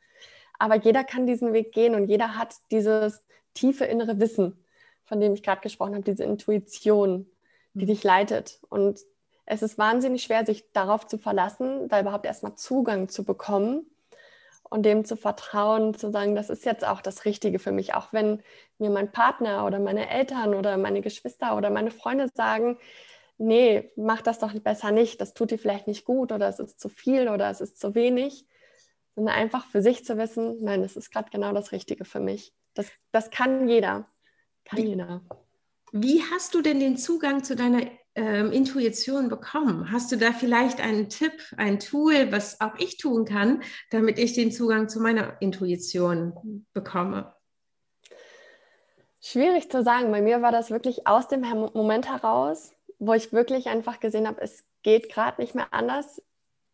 Aber 0.59 0.75
jeder 0.75 1.03
kann 1.03 1.27
diesen 1.27 1.53
Weg 1.53 1.71
gehen 1.71 1.95
und 1.95 2.07
jeder 2.07 2.37
hat 2.37 2.55
dieses 2.71 3.23
tiefe 3.53 3.85
innere 3.85 4.19
Wissen, 4.19 4.63
von 5.03 5.19
dem 5.19 5.33
ich 5.33 5.43
gerade 5.43 5.61
gesprochen 5.61 5.93
habe, 5.93 6.03
diese 6.03 6.23
Intuition, 6.23 7.29
die 7.73 7.85
mhm. 7.85 7.89
dich 7.89 8.03
leitet. 8.03 8.59
Und 8.69 8.99
es 9.45 9.61
ist 9.61 9.77
wahnsinnig 9.77 10.23
schwer, 10.23 10.45
sich 10.45 10.71
darauf 10.71 11.07
zu 11.07 11.17
verlassen, 11.17 11.87
da 11.87 11.99
überhaupt 11.99 12.25
erstmal 12.25 12.55
Zugang 12.55 13.09
zu 13.09 13.23
bekommen 13.23 13.85
und 14.69 14.83
dem 14.83 15.05
zu 15.05 15.15
vertrauen, 15.15 15.93
zu 15.93 16.11
sagen, 16.11 16.35
das 16.35 16.49
ist 16.49 16.65
jetzt 16.65 16.85
auch 16.85 17.01
das 17.01 17.25
Richtige 17.25 17.59
für 17.59 17.71
mich, 17.71 17.93
auch 17.93 18.11
wenn 18.11 18.41
mir 18.79 18.89
mein 18.89 19.11
Partner 19.11 19.65
oder 19.65 19.79
meine 19.79 20.09
Eltern 20.09 20.55
oder 20.55 20.77
meine 20.77 21.01
Geschwister 21.01 21.55
oder 21.55 21.69
meine 21.69 21.91
Freunde 21.91 22.29
sagen, 22.33 22.77
nee, 23.37 23.91
mach 23.95 24.21
das 24.21 24.39
doch 24.39 24.53
besser 24.53 24.91
nicht, 24.91 25.21
das 25.21 25.33
tut 25.33 25.51
dir 25.51 25.59
vielleicht 25.59 25.87
nicht 25.87 26.05
gut 26.05 26.31
oder 26.31 26.47
es 26.47 26.59
ist 26.59 26.79
zu 26.79 26.89
viel 26.89 27.29
oder 27.29 27.49
es 27.49 27.61
ist 27.61 27.79
zu 27.79 27.93
wenig 27.93 28.47
sondern 29.15 29.35
einfach 29.35 29.65
für 29.67 29.81
sich 29.81 30.05
zu 30.05 30.17
wissen, 30.17 30.57
nein, 30.61 30.81
das 30.81 30.95
ist 30.95 31.11
gerade 31.11 31.29
genau 31.31 31.53
das 31.53 31.71
Richtige 31.71 32.05
für 32.05 32.19
mich. 32.19 32.53
Das, 32.73 32.87
das 33.11 33.29
kann 33.29 33.67
jeder. 33.67 34.07
Kann 34.65 34.79
wie, 34.79 34.87
jeder. 34.87 35.21
Wie 35.91 36.21
hast 36.23 36.53
du 36.53 36.61
denn 36.61 36.79
den 36.79 36.97
Zugang 36.97 37.43
zu 37.43 37.55
deiner 37.55 37.87
ähm, 38.15 38.51
Intuition 38.51 39.29
bekommen? 39.29 39.91
Hast 39.91 40.11
du 40.11 40.17
da 40.17 40.33
vielleicht 40.33 40.81
einen 40.81 41.09
Tipp, 41.09 41.33
ein 41.55 41.79
Tool, 41.79 42.31
was 42.31 42.59
auch 42.59 42.75
ich 42.77 42.97
tun 42.97 43.25
kann, 43.25 43.63
damit 43.91 44.19
ich 44.19 44.33
den 44.33 44.51
Zugang 44.51 44.89
zu 44.89 44.99
meiner 44.99 45.41
Intuition 45.41 46.65
bekomme? 46.73 47.33
Schwierig 49.21 49.71
zu 49.71 49.83
sagen. 49.83 50.11
Bei 50.11 50.21
mir 50.21 50.41
war 50.41 50.51
das 50.51 50.69
wirklich 50.69 51.07
aus 51.07 51.27
dem 51.27 51.41
Moment 51.41 52.09
heraus, 52.09 52.73
wo 52.99 53.13
ich 53.13 53.31
wirklich 53.31 53.67
einfach 53.67 53.99
gesehen 53.99 54.27
habe, 54.27 54.41
es 54.41 54.65
geht 54.83 55.11
gerade 55.11 55.41
nicht 55.41 55.55
mehr 55.55 55.73
anders. 55.73 56.21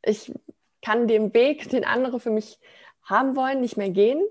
Ich 0.03 0.33
kann 0.81 1.07
den 1.07 1.33
Weg, 1.33 1.69
den 1.69 1.85
andere 1.85 2.19
für 2.19 2.31
mich 2.31 2.59
haben 3.03 3.35
wollen, 3.35 3.61
nicht 3.61 3.77
mehr 3.77 3.89
gehen. 3.89 4.21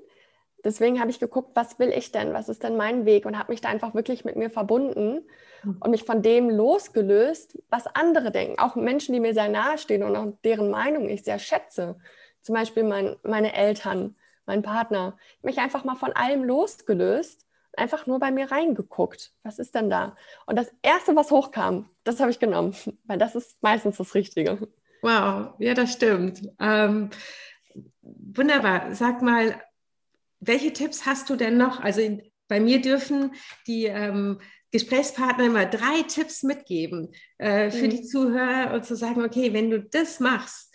Deswegen 0.65 1.01
habe 1.01 1.11
ich 1.11 1.21
geguckt, 1.21 1.51
was 1.55 1.79
will 1.79 1.91
ich 1.91 2.13
denn? 2.13 2.35
Was 2.35 2.49
ist 2.49 2.63
denn 2.63 2.77
mein 2.77 3.07
Weg? 3.07 3.25
Und 3.25 3.39
habe 3.39 3.53
mich 3.53 3.61
da 3.61 3.69
einfach 3.69 3.95
wirklich 3.95 4.25
mit 4.25 4.37
mir 4.37 4.51
verbunden 4.51 5.27
hm. 5.63 5.77
und 5.81 5.91
mich 5.91 6.05
von 6.05 6.23
dem 6.23 6.51
losgelöst, 6.51 7.59
was 7.71 7.87
andere 7.87 8.31
denken. 8.31 8.59
Auch 8.59 8.77
Menschen, 8.77 9.15
die 9.15 9.21
mir 9.21 9.33
sehr 9.33 9.49
nahe 9.49 9.79
stehen 9.79 10.03
und 10.03 10.17
auch 10.17 10.33
deren 10.45 10.71
Meinung 10.71 11.09
ich 11.09 11.25
sehr 11.25 11.39
schätze. 11.39 11.97
Zum 12.43 12.55
Beispiel 12.55 12.85
mein, 12.85 13.17
meine 13.23 13.55
Eltern, 13.55 14.17
mein 14.47 14.63
Partner. 14.63 15.17
Mich 15.43 15.59
einfach 15.59 15.85
mal 15.85 15.97
von 15.97 16.13
allem 16.13 16.45
losgelöst, 16.45 17.47
einfach 17.77 18.07
nur 18.07 18.19
bei 18.19 18.31
mir 18.31 18.51
reingeguckt. 18.51 19.33
Was 19.43 19.59
ist 19.59 19.75
denn 19.75 19.89
da? 19.91 20.17
Und 20.47 20.57
das 20.57 20.71
Erste, 20.83 21.17
was 21.17 21.31
hochkam, 21.31 21.89
das 22.05 22.21
habe 22.21 22.31
ich 22.31 22.39
genommen, 22.39 22.75
weil 23.05 23.19
das 23.19 23.35
ist 23.35 23.63
meistens 23.63 23.97
das 23.97 24.15
Richtige. 24.15 24.69
Wow, 25.03 25.55
ja, 25.59 25.75
das 25.75 25.93
stimmt. 25.93 26.43
Ähm, 26.59 27.11
wunderbar. 28.03 28.95
Sag 28.95 29.23
mal, 29.23 29.61
welche 30.41 30.73
Tipps 30.73 31.07
hast 31.07 31.31
du 31.31 31.37
denn 31.37 31.57
noch? 31.57 31.81
Also 31.81 32.01
in, 32.01 32.23
bei 32.49 32.61
mir 32.61 32.81
dürfen 32.81 33.33
die 33.67 33.87
ähm, 33.87 34.41
Gesprächspartner 34.73 35.47
immer 35.47 35.67
drei 35.67 36.03
Tipps 36.03 36.43
mitgeben 36.43 37.13
äh, 37.39 37.71
für 37.71 37.87
mhm. 37.87 37.91
die 37.91 38.03
Zuhörer 38.03 38.75
und 38.75 38.85
zu 38.85 38.97
sagen, 38.97 39.25
okay, 39.25 39.53
wenn 39.53 39.71
du 39.71 39.81
das 39.81 40.21
machst, 40.21 40.73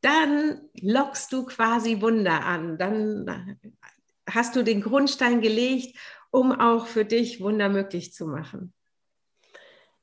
dann 0.00 0.60
lockst 0.80 1.32
du 1.32 1.44
quasi 1.44 2.00
Wunder 2.00 2.44
an. 2.44 2.78
Dann 2.78 3.60
hast 4.28 4.56
du 4.56 4.62
den 4.62 4.80
Grundstein 4.80 5.40
gelegt, 5.40 5.96
um 6.30 6.52
auch 6.52 6.86
für 6.86 7.04
dich 7.04 7.40
Wunder 7.40 7.68
möglich 7.68 8.12
zu 8.12 8.26
machen. 8.26 8.72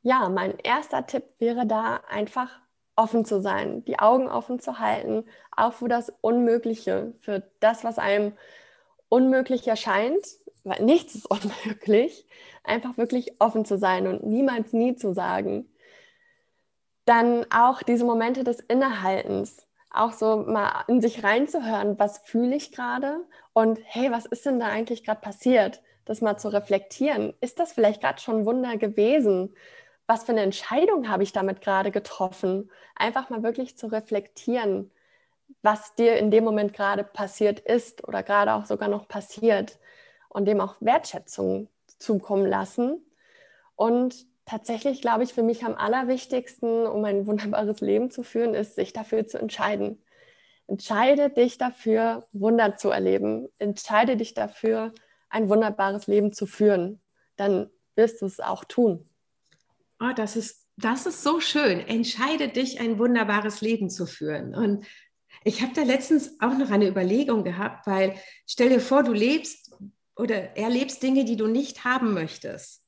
Ja, 0.02 0.30
mein 0.30 0.58
erster 0.60 1.06
Tipp 1.06 1.26
wäre 1.40 1.68
da 1.68 1.98
einfach 2.08 2.62
offen 3.00 3.24
zu 3.24 3.40
sein, 3.40 3.86
die 3.86 3.98
Augen 3.98 4.28
offen 4.28 4.60
zu 4.60 4.80
halten, 4.80 5.24
auch 5.56 5.72
für 5.72 5.88
das 5.88 6.12
Unmögliche, 6.20 7.14
für 7.22 7.44
das, 7.62 7.86
was 7.86 7.98
einem 7.98 8.34
unmöglich 9.08 9.66
erscheint, 9.68 10.26
weil 10.66 10.84
nichts 10.84 11.16
ist 11.16 11.26
unmöglich, 11.32 12.28
einfach 12.64 12.98
wirklich 12.98 13.40
offen 13.40 13.64
zu 13.64 13.78
sein 13.78 14.06
und 14.06 14.26
niemals 14.26 14.74
nie 14.74 14.96
zu 14.96 15.14
sagen. 15.14 15.70
Dann 17.06 17.46
auch 17.52 17.82
diese 17.84 18.04
Momente 18.04 18.44
des 18.44 18.60
Innehaltens, 18.60 19.66
auch 19.92 20.12
so 20.12 20.36
mal 20.36 20.84
in 20.88 21.00
sich 21.00 21.24
reinzuhören, 21.24 21.98
was 21.98 22.20
fühle 22.20 22.56
ich 22.56 22.74
gerade 22.74 23.26
und 23.54 23.80
hey, 23.86 24.12
was 24.12 24.26
ist 24.26 24.46
denn 24.46 24.60
da 24.60 24.68
eigentlich 24.68 25.06
gerade 25.06 25.22
passiert? 25.22 25.82
Das 26.04 26.22
mal 26.22 26.38
zu 26.38 26.50
reflektieren. 26.50 27.34
Ist 27.40 27.60
das 27.60 27.72
vielleicht 27.72 28.02
gerade 28.02 28.20
schon 28.20 28.46
Wunder 28.46 28.78
gewesen? 28.78 29.56
Was 30.10 30.24
für 30.24 30.32
eine 30.32 30.42
Entscheidung 30.42 31.10
habe 31.10 31.24
ich 31.24 31.32
damit 31.32 31.62
gerade 31.62 31.92
getroffen? 31.92 32.72
Einfach 32.96 33.30
mal 33.30 33.44
wirklich 33.44 33.78
zu 33.78 33.88
reflektieren, 33.88 34.92
was 35.62 35.96
dir 35.96 36.18
in 36.18 36.32
dem 36.32 36.44
Moment 36.44 36.74
gerade 36.74 37.04
passiert 37.04 37.60
ist 37.60 38.08
oder 38.08 38.24
gerade 38.24 38.54
auch 38.54 38.66
sogar 38.66 38.90
noch 38.90 39.08
passiert 39.08 39.80
und 40.30 40.46
dem 40.46 40.62
auch 40.62 40.76
Wertschätzung 40.80 41.70
zukommen 42.00 42.46
lassen 42.46 43.06
und 43.76 44.28
Tatsächlich 44.50 45.02
glaube 45.02 45.24
ich, 45.24 45.34
für 45.36 45.44
mich 45.44 45.64
am 45.64 45.76
allerwichtigsten, 45.76 46.88
um 46.88 47.06
ein 47.06 47.28
wunderbares 47.28 47.82
Leben 47.82 48.10
zu 48.10 48.24
führen, 48.24 48.56
ist, 48.56 48.74
sich 48.74 48.94
dafür 48.94 49.28
zu 49.28 49.38
entscheiden. 49.38 50.02
Entscheide 50.66 51.30
dich 51.30 51.60
dafür, 51.60 52.28
Wunder 52.32 52.76
zu 52.76 52.90
erleben. 52.90 53.48
Entscheide 53.60 54.18
dich 54.18 54.34
dafür, 54.34 54.92
ein 55.30 55.50
wunderbares 55.50 56.08
Leben 56.08 56.34
zu 56.34 56.48
führen. 56.48 57.00
Dann 57.36 57.70
wirst 57.96 58.24
du 58.24 58.26
es 58.26 58.40
auch 58.40 58.64
tun. 58.64 59.09
Oh, 60.00 60.14
das 60.16 60.36
ist, 60.36 60.68
das 60.78 61.06
ist 61.06 61.24
so 61.24 61.40
schön. 61.40 61.80
Entscheide 61.80 62.48
dich, 62.48 62.80
ein 62.80 63.00
wunderbares 63.00 63.62
Leben 63.62 63.90
zu 63.90 64.06
führen. 64.06 64.56
Und 64.56 64.86
ich 65.44 65.62
habe 65.62 65.74
da 65.74 65.84
letztens 65.84 66.40
auch 66.40 66.58
noch 66.58 66.70
eine 66.70 66.88
Überlegung 66.88 67.44
gehabt, 67.44 67.88
weil 67.88 68.16
stell 68.46 68.70
dir 68.70 68.80
vor, 68.80 69.04
du 69.04 69.14
lebst 69.14 69.72
oder 70.16 70.58
erlebst 70.58 71.02
Dinge, 71.02 71.26
die 71.26 71.38
du 71.38 71.48
nicht 71.48 71.86
haben 71.86 72.14
möchtest 72.14 72.84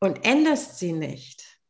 und 0.00 0.24
änderst 0.24 0.78
sie 0.78 0.92
nicht. 0.92 1.60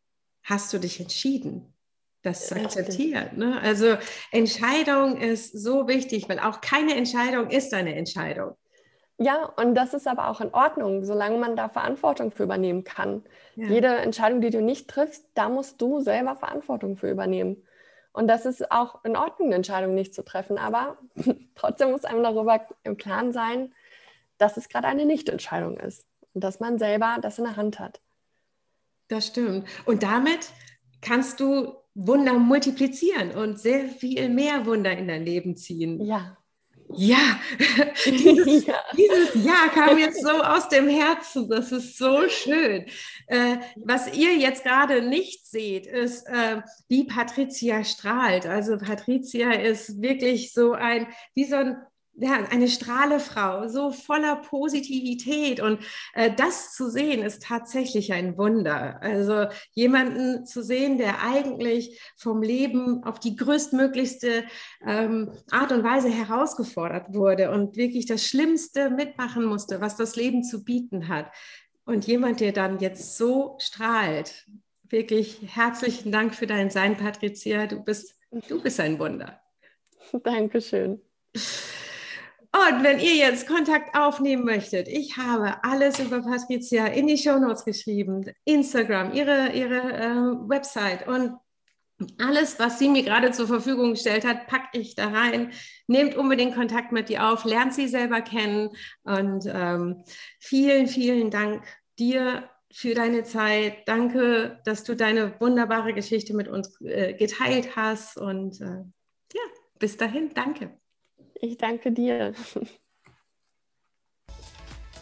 Hast 0.42 0.73
du 0.73 0.79
dich 0.79 1.01
entschieden, 1.01 1.75
das 2.23 2.49
zu 2.49 2.57
akzeptieren? 2.57 3.38
Ne? 3.38 3.61
Also 3.61 3.97
Entscheidung 4.31 5.18
ist 5.18 5.53
so 5.53 5.88
wichtig, 5.88 6.29
weil 6.29 6.40
auch 6.40 6.61
keine 6.61 6.95
Entscheidung 6.95 7.51
ist 7.51 7.73
eine 7.73 7.95
Entscheidung. 7.95 8.57
Ja, 9.18 9.44
und 9.57 9.75
das 9.75 9.94
ist 9.94 10.09
aber 10.09 10.29
auch 10.29 10.40
in 10.40 10.53
Ordnung, 10.53 11.05
solange 11.05 11.38
man 11.38 11.55
da 11.55 11.68
Verantwortung 11.68 12.33
für 12.33 12.44
übernehmen 12.44 12.85
kann. 12.85 13.22
Ja. 13.55 13.68
Jede 13.68 13.88
Entscheidung, 13.88 14.40
die 14.40 14.51
du 14.51 14.61
nicht 14.61 14.88
triffst, 14.88 15.25
da 15.35 15.48
musst 15.48 15.81
du 15.81 16.01
selber 16.01 16.37
Verantwortung 16.37 16.96
für 16.96 17.11
übernehmen. 17.11 17.62
Und 18.12 18.29
das 18.29 18.46
ist 18.46 18.70
auch 18.70 19.05
in 19.05 19.16
Ordnung, 19.16 19.48
eine 19.48 19.57
Entscheidung 19.57 19.94
nicht 19.94 20.14
zu 20.14 20.25
treffen. 20.25 20.59
Aber 20.59 20.98
trotzdem 21.55 21.90
muss 21.90 22.05
einem 22.05 22.22
darüber 22.22 22.66
im 22.85 22.96
Klaren 22.96 23.33
sein, 23.33 23.72
dass 24.38 24.57
es 24.57 24.68
gerade 24.68 24.88
eine 24.88 25.07
Nichtentscheidung 25.07 25.77
ist 25.79 26.07
und 26.35 26.42
dass 26.42 26.61
man 26.61 26.79
selber 26.79 27.18
das 27.20 27.38
in 27.38 27.44
der 27.44 27.57
Hand 27.57 27.79
hat. 27.79 28.01
Das 29.09 29.27
stimmt. 29.27 29.68
Und 29.85 30.03
damit 30.03 30.51
kannst 31.01 31.40
du 31.40 31.77
Wunder 31.94 32.35
multiplizieren 32.35 33.33
und 33.33 33.59
sehr 33.59 33.88
viel 33.88 34.29
mehr 34.31 34.64
Wunder 34.64 34.92
in 34.96 35.09
dein 35.09 35.25
Leben 35.25 35.57
ziehen. 35.57 36.01
Ja. 36.05 36.38
Ja, 36.94 37.40
dieses, 38.07 38.66
ja. 38.66 38.74
dieses 38.96 39.44
Ja 39.44 39.68
kam 39.74 39.98
jetzt 39.98 40.22
so 40.22 40.31
aus 40.42 40.68
dem 40.68 40.88
Herzen. 40.88 41.48
Das 41.48 41.72
ist 41.72 41.98
so 41.98 42.28
schön. 42.28 42.87
Äh, 43.26 43.57
was 43.76 44.14
ihr 44.14 44.37
jetzt 44.37 44.64
gerade 44.64 45.02
nicht 45.02 45.46
seht, 45.46 45.87
ist, 45.87 46.26
äh, 46.28 46.62
wie 46.88 47.05
Patricia 47.05 47.85
strahlt. 47.85 48.46
Also 48.46 48.76
Patricia 48.78 49.52
ist 49.52 50.00
wirklich 50.00 50.52
so 50.52 50.72
ein, 50.72 51.07
wie 51.35 51.44
so 51.44 51.57
ein 51.57 51.76
ja, 52.14 52.44
eine 52.51 52.68
Strahlefrau, 52.68 53.68
so 53.68 53.90
voller 53.90 54.37
Positivität. 54.37 55.61
Und 55.61 55.81
äh, 56.14 56.31
das 56.35 56.75
zu 56.75 56.90
sehen, 56.90 57.22
ist 57.22 57.42
tatsächlich 57.42 58.12
ein 58.12 58.37
Wunder. 58.37 59.01
Also 59.01 59.46
jemanden 59.72 60.44
zu 60.44 60.62
sehen, 60.62 60.98
der 60.98 61.22
eigentlich 61.22 62.01
vom 62.16 62.42
Leben 62.42 63.03
auf 63.05 63.18
die 63.18 63.37
größtmöglichste 63.37 64.44
ähm, 64.87 65.33
Art 65.51 65.72
und 65.72 65.85
Weise 65.85 66.11
herausgefordert 66.11 67.14
wurde 67.14 67.51
und 67.51 67.77
wirklich 67.77 68.07
das 68.07 68.27
Schlimmste 68.27 68.90
mitmachen 68.90 69.44
musste, 69.44 69.81
was 69.81 69.96
das 69.96 70.16
Leben 70.16 70.44
zu 70.44 70.64
bieten 70.64 71.09
hat. 71.09 71.31
Und 71.85 72.07
jemand, 72.07 72.40
der 72.40 72.53
dann 72.53 72.79
jetzt 72.79 73.16
so 73.16 73.57
strahlt. 73.59 74.46
Wirklich 74.85 75.40
herzlichen 75.46 76.12
Dank 76.12 76.35
für 76.35 76.46
dein 76.46 76.70
Sein, 76.70 76.96
Patricia. 76.96 77.66
Du 77.66 77.83
bist, 77.83 78.14
du 78.48 78.62
bist 78.62 78.79
ein 78.79 78.98
Wunder. 78.98 79.40
Dankeschön. 80.22 81.01
Und 82.54 82.84
wenn 82.84 82.98
ihr 83.00 83.14
jetzt 83.14 83.46
Kontakt 83.46 83.96
aufnehmen 83.96 84.44
möchtet, 84.44 84.86
ich 84.86 85.16
habe 85.16 85.64
alles 85.64 85.98
über 85.98 86.20
Patricia 86.20 86.86
in 86.86 87.06
die 87.06 87.16
Show 87.16 87.38
Notes 87.38 87.64
geschrieben, 87.64 88.30
Instagram, 88.44 89.14
ihre, 89.14 89.52
ihre 89.52 89.76
äh, 89.76 90.48
Website 90.48 91.08
und 91.08 91.38
alles, 92.18 92.58
was 92.58 92.78
sie 92.78 92.88
mir 92.88 93.04
gerade 93.04 93.30
zur 93.30 93.46
Verfügung 93.46 93.92
gestellt 93.92 94.26
hat, 94.26 94.48
packe 94.48 94.78
ich 94.78 94.94
da 94.94 95.08
rein. 95.08 95.52
Nehmt 95.86 96.14
unbedingt 96.14 96.54
Kontakt 96.54 96.92
mit 96.92 97.08
ihr 97.08 97.26
auf, 97.26 97.44
lernt 97.44 97.72
sie 97.72 97.88
selber 97.88 98.20
kennen 98.20 98.70
und 99.04 99.44
ähm, 99.46 100.04
vielen, 100.38 100.88
vielen 100.88 101.30
Dank 101.30 101.64
dir 101.98 102.50
für 102.72 102.94
deine 102.94 103.24
Zeit. 103.24 103.86
Danke, 103.86 104.60
dass 104.64 104.84
du 104.84 104.96
deine 104.96 105.40
wunderbare 105.40 105.94
Geschichte 105.94 106.34
mit 106.34 106.48
uns 106.48 106.78
äh, 106.82 107.14
geteilt 107.14 107.76
hast 107.76 108.18
und 108.18 108.60
äh, 108.60 108.82
ja, 109.34 109.42
bis 109.78 109.96
dahin, 109.96 110.30
danke. 110.34 110.82
Ich 111.44 111.59
danke 111.59 111.90
dir. 111.90 112.35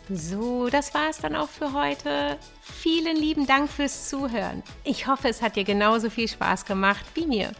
So, 0.09 0.71
das 0.71 0.95
war 0.95 1.11
es 1.11 1.19
dann 1.19 1.37
auch 1.37 1.51
für 1.51 1.75
heute. 1.75 2.39
Vielen 2.63 3.15
lieben 3.17 3.47
Dank 3.47 3.71
fürs 3.71 4.09
Zuhören. 4.09 4.63
Ich 4.83 5.07
hoffe, 5.07 5.29
es 5.29 5.43
hat 5.43 5.57
dir 5.57 5.65
genauso 5.65 6.09
viel 6.09 6.29
Spaß 6.29 6.65
gemacht 6.65 7.05
wie 7.15 7.27
mir. 7.27 7.53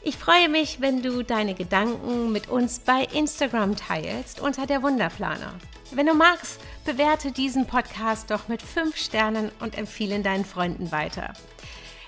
Ich 0.00 0.16
freue 0.16 0.48
mich, 0.48 0.80
wenn 0.80 1.02
du 1.02 1.22
deine 1.22 1.54
Gedanken 1.54 2.32
mit 2.32 2.48
uns 2.48 2.78
bei 2.78 3.04
Instagram 3.12 3.76
teilst 3.76 4.40
unter 4.40 4.66
der 4.66 4.82
Wunderplaner. 4.82 5.52
Wenn 5.90 6.06
du 6.06 6.14
magst, 6.14 6.60
bewerte 6.86 7.32
diesen 7.32 7.66
Podcast 7.66 8.30
doch 8.30 8.48
mit 8.48 8.62
5 8.62 8.96
Sternen 8.96 9.52
und 9.60 9.76
empfehle 9.76 10.20
deinen 10.20 10.46
Freunden 10.46 10.90
weiter. 10.90 11.34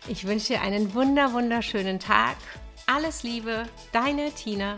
Ich 0.09 0.27
wünsche 0.27 0.55
dir 0.55 0.63
einen 0.63 0.95
wunder 0.95 1.35
wunderschönen 1.35 2.01
Tag. 2.01 2.37
Alles 2.87 3.23
Liebe, 3.23 3.67
deine 3.93 4.33
Tina. 4.33 4.77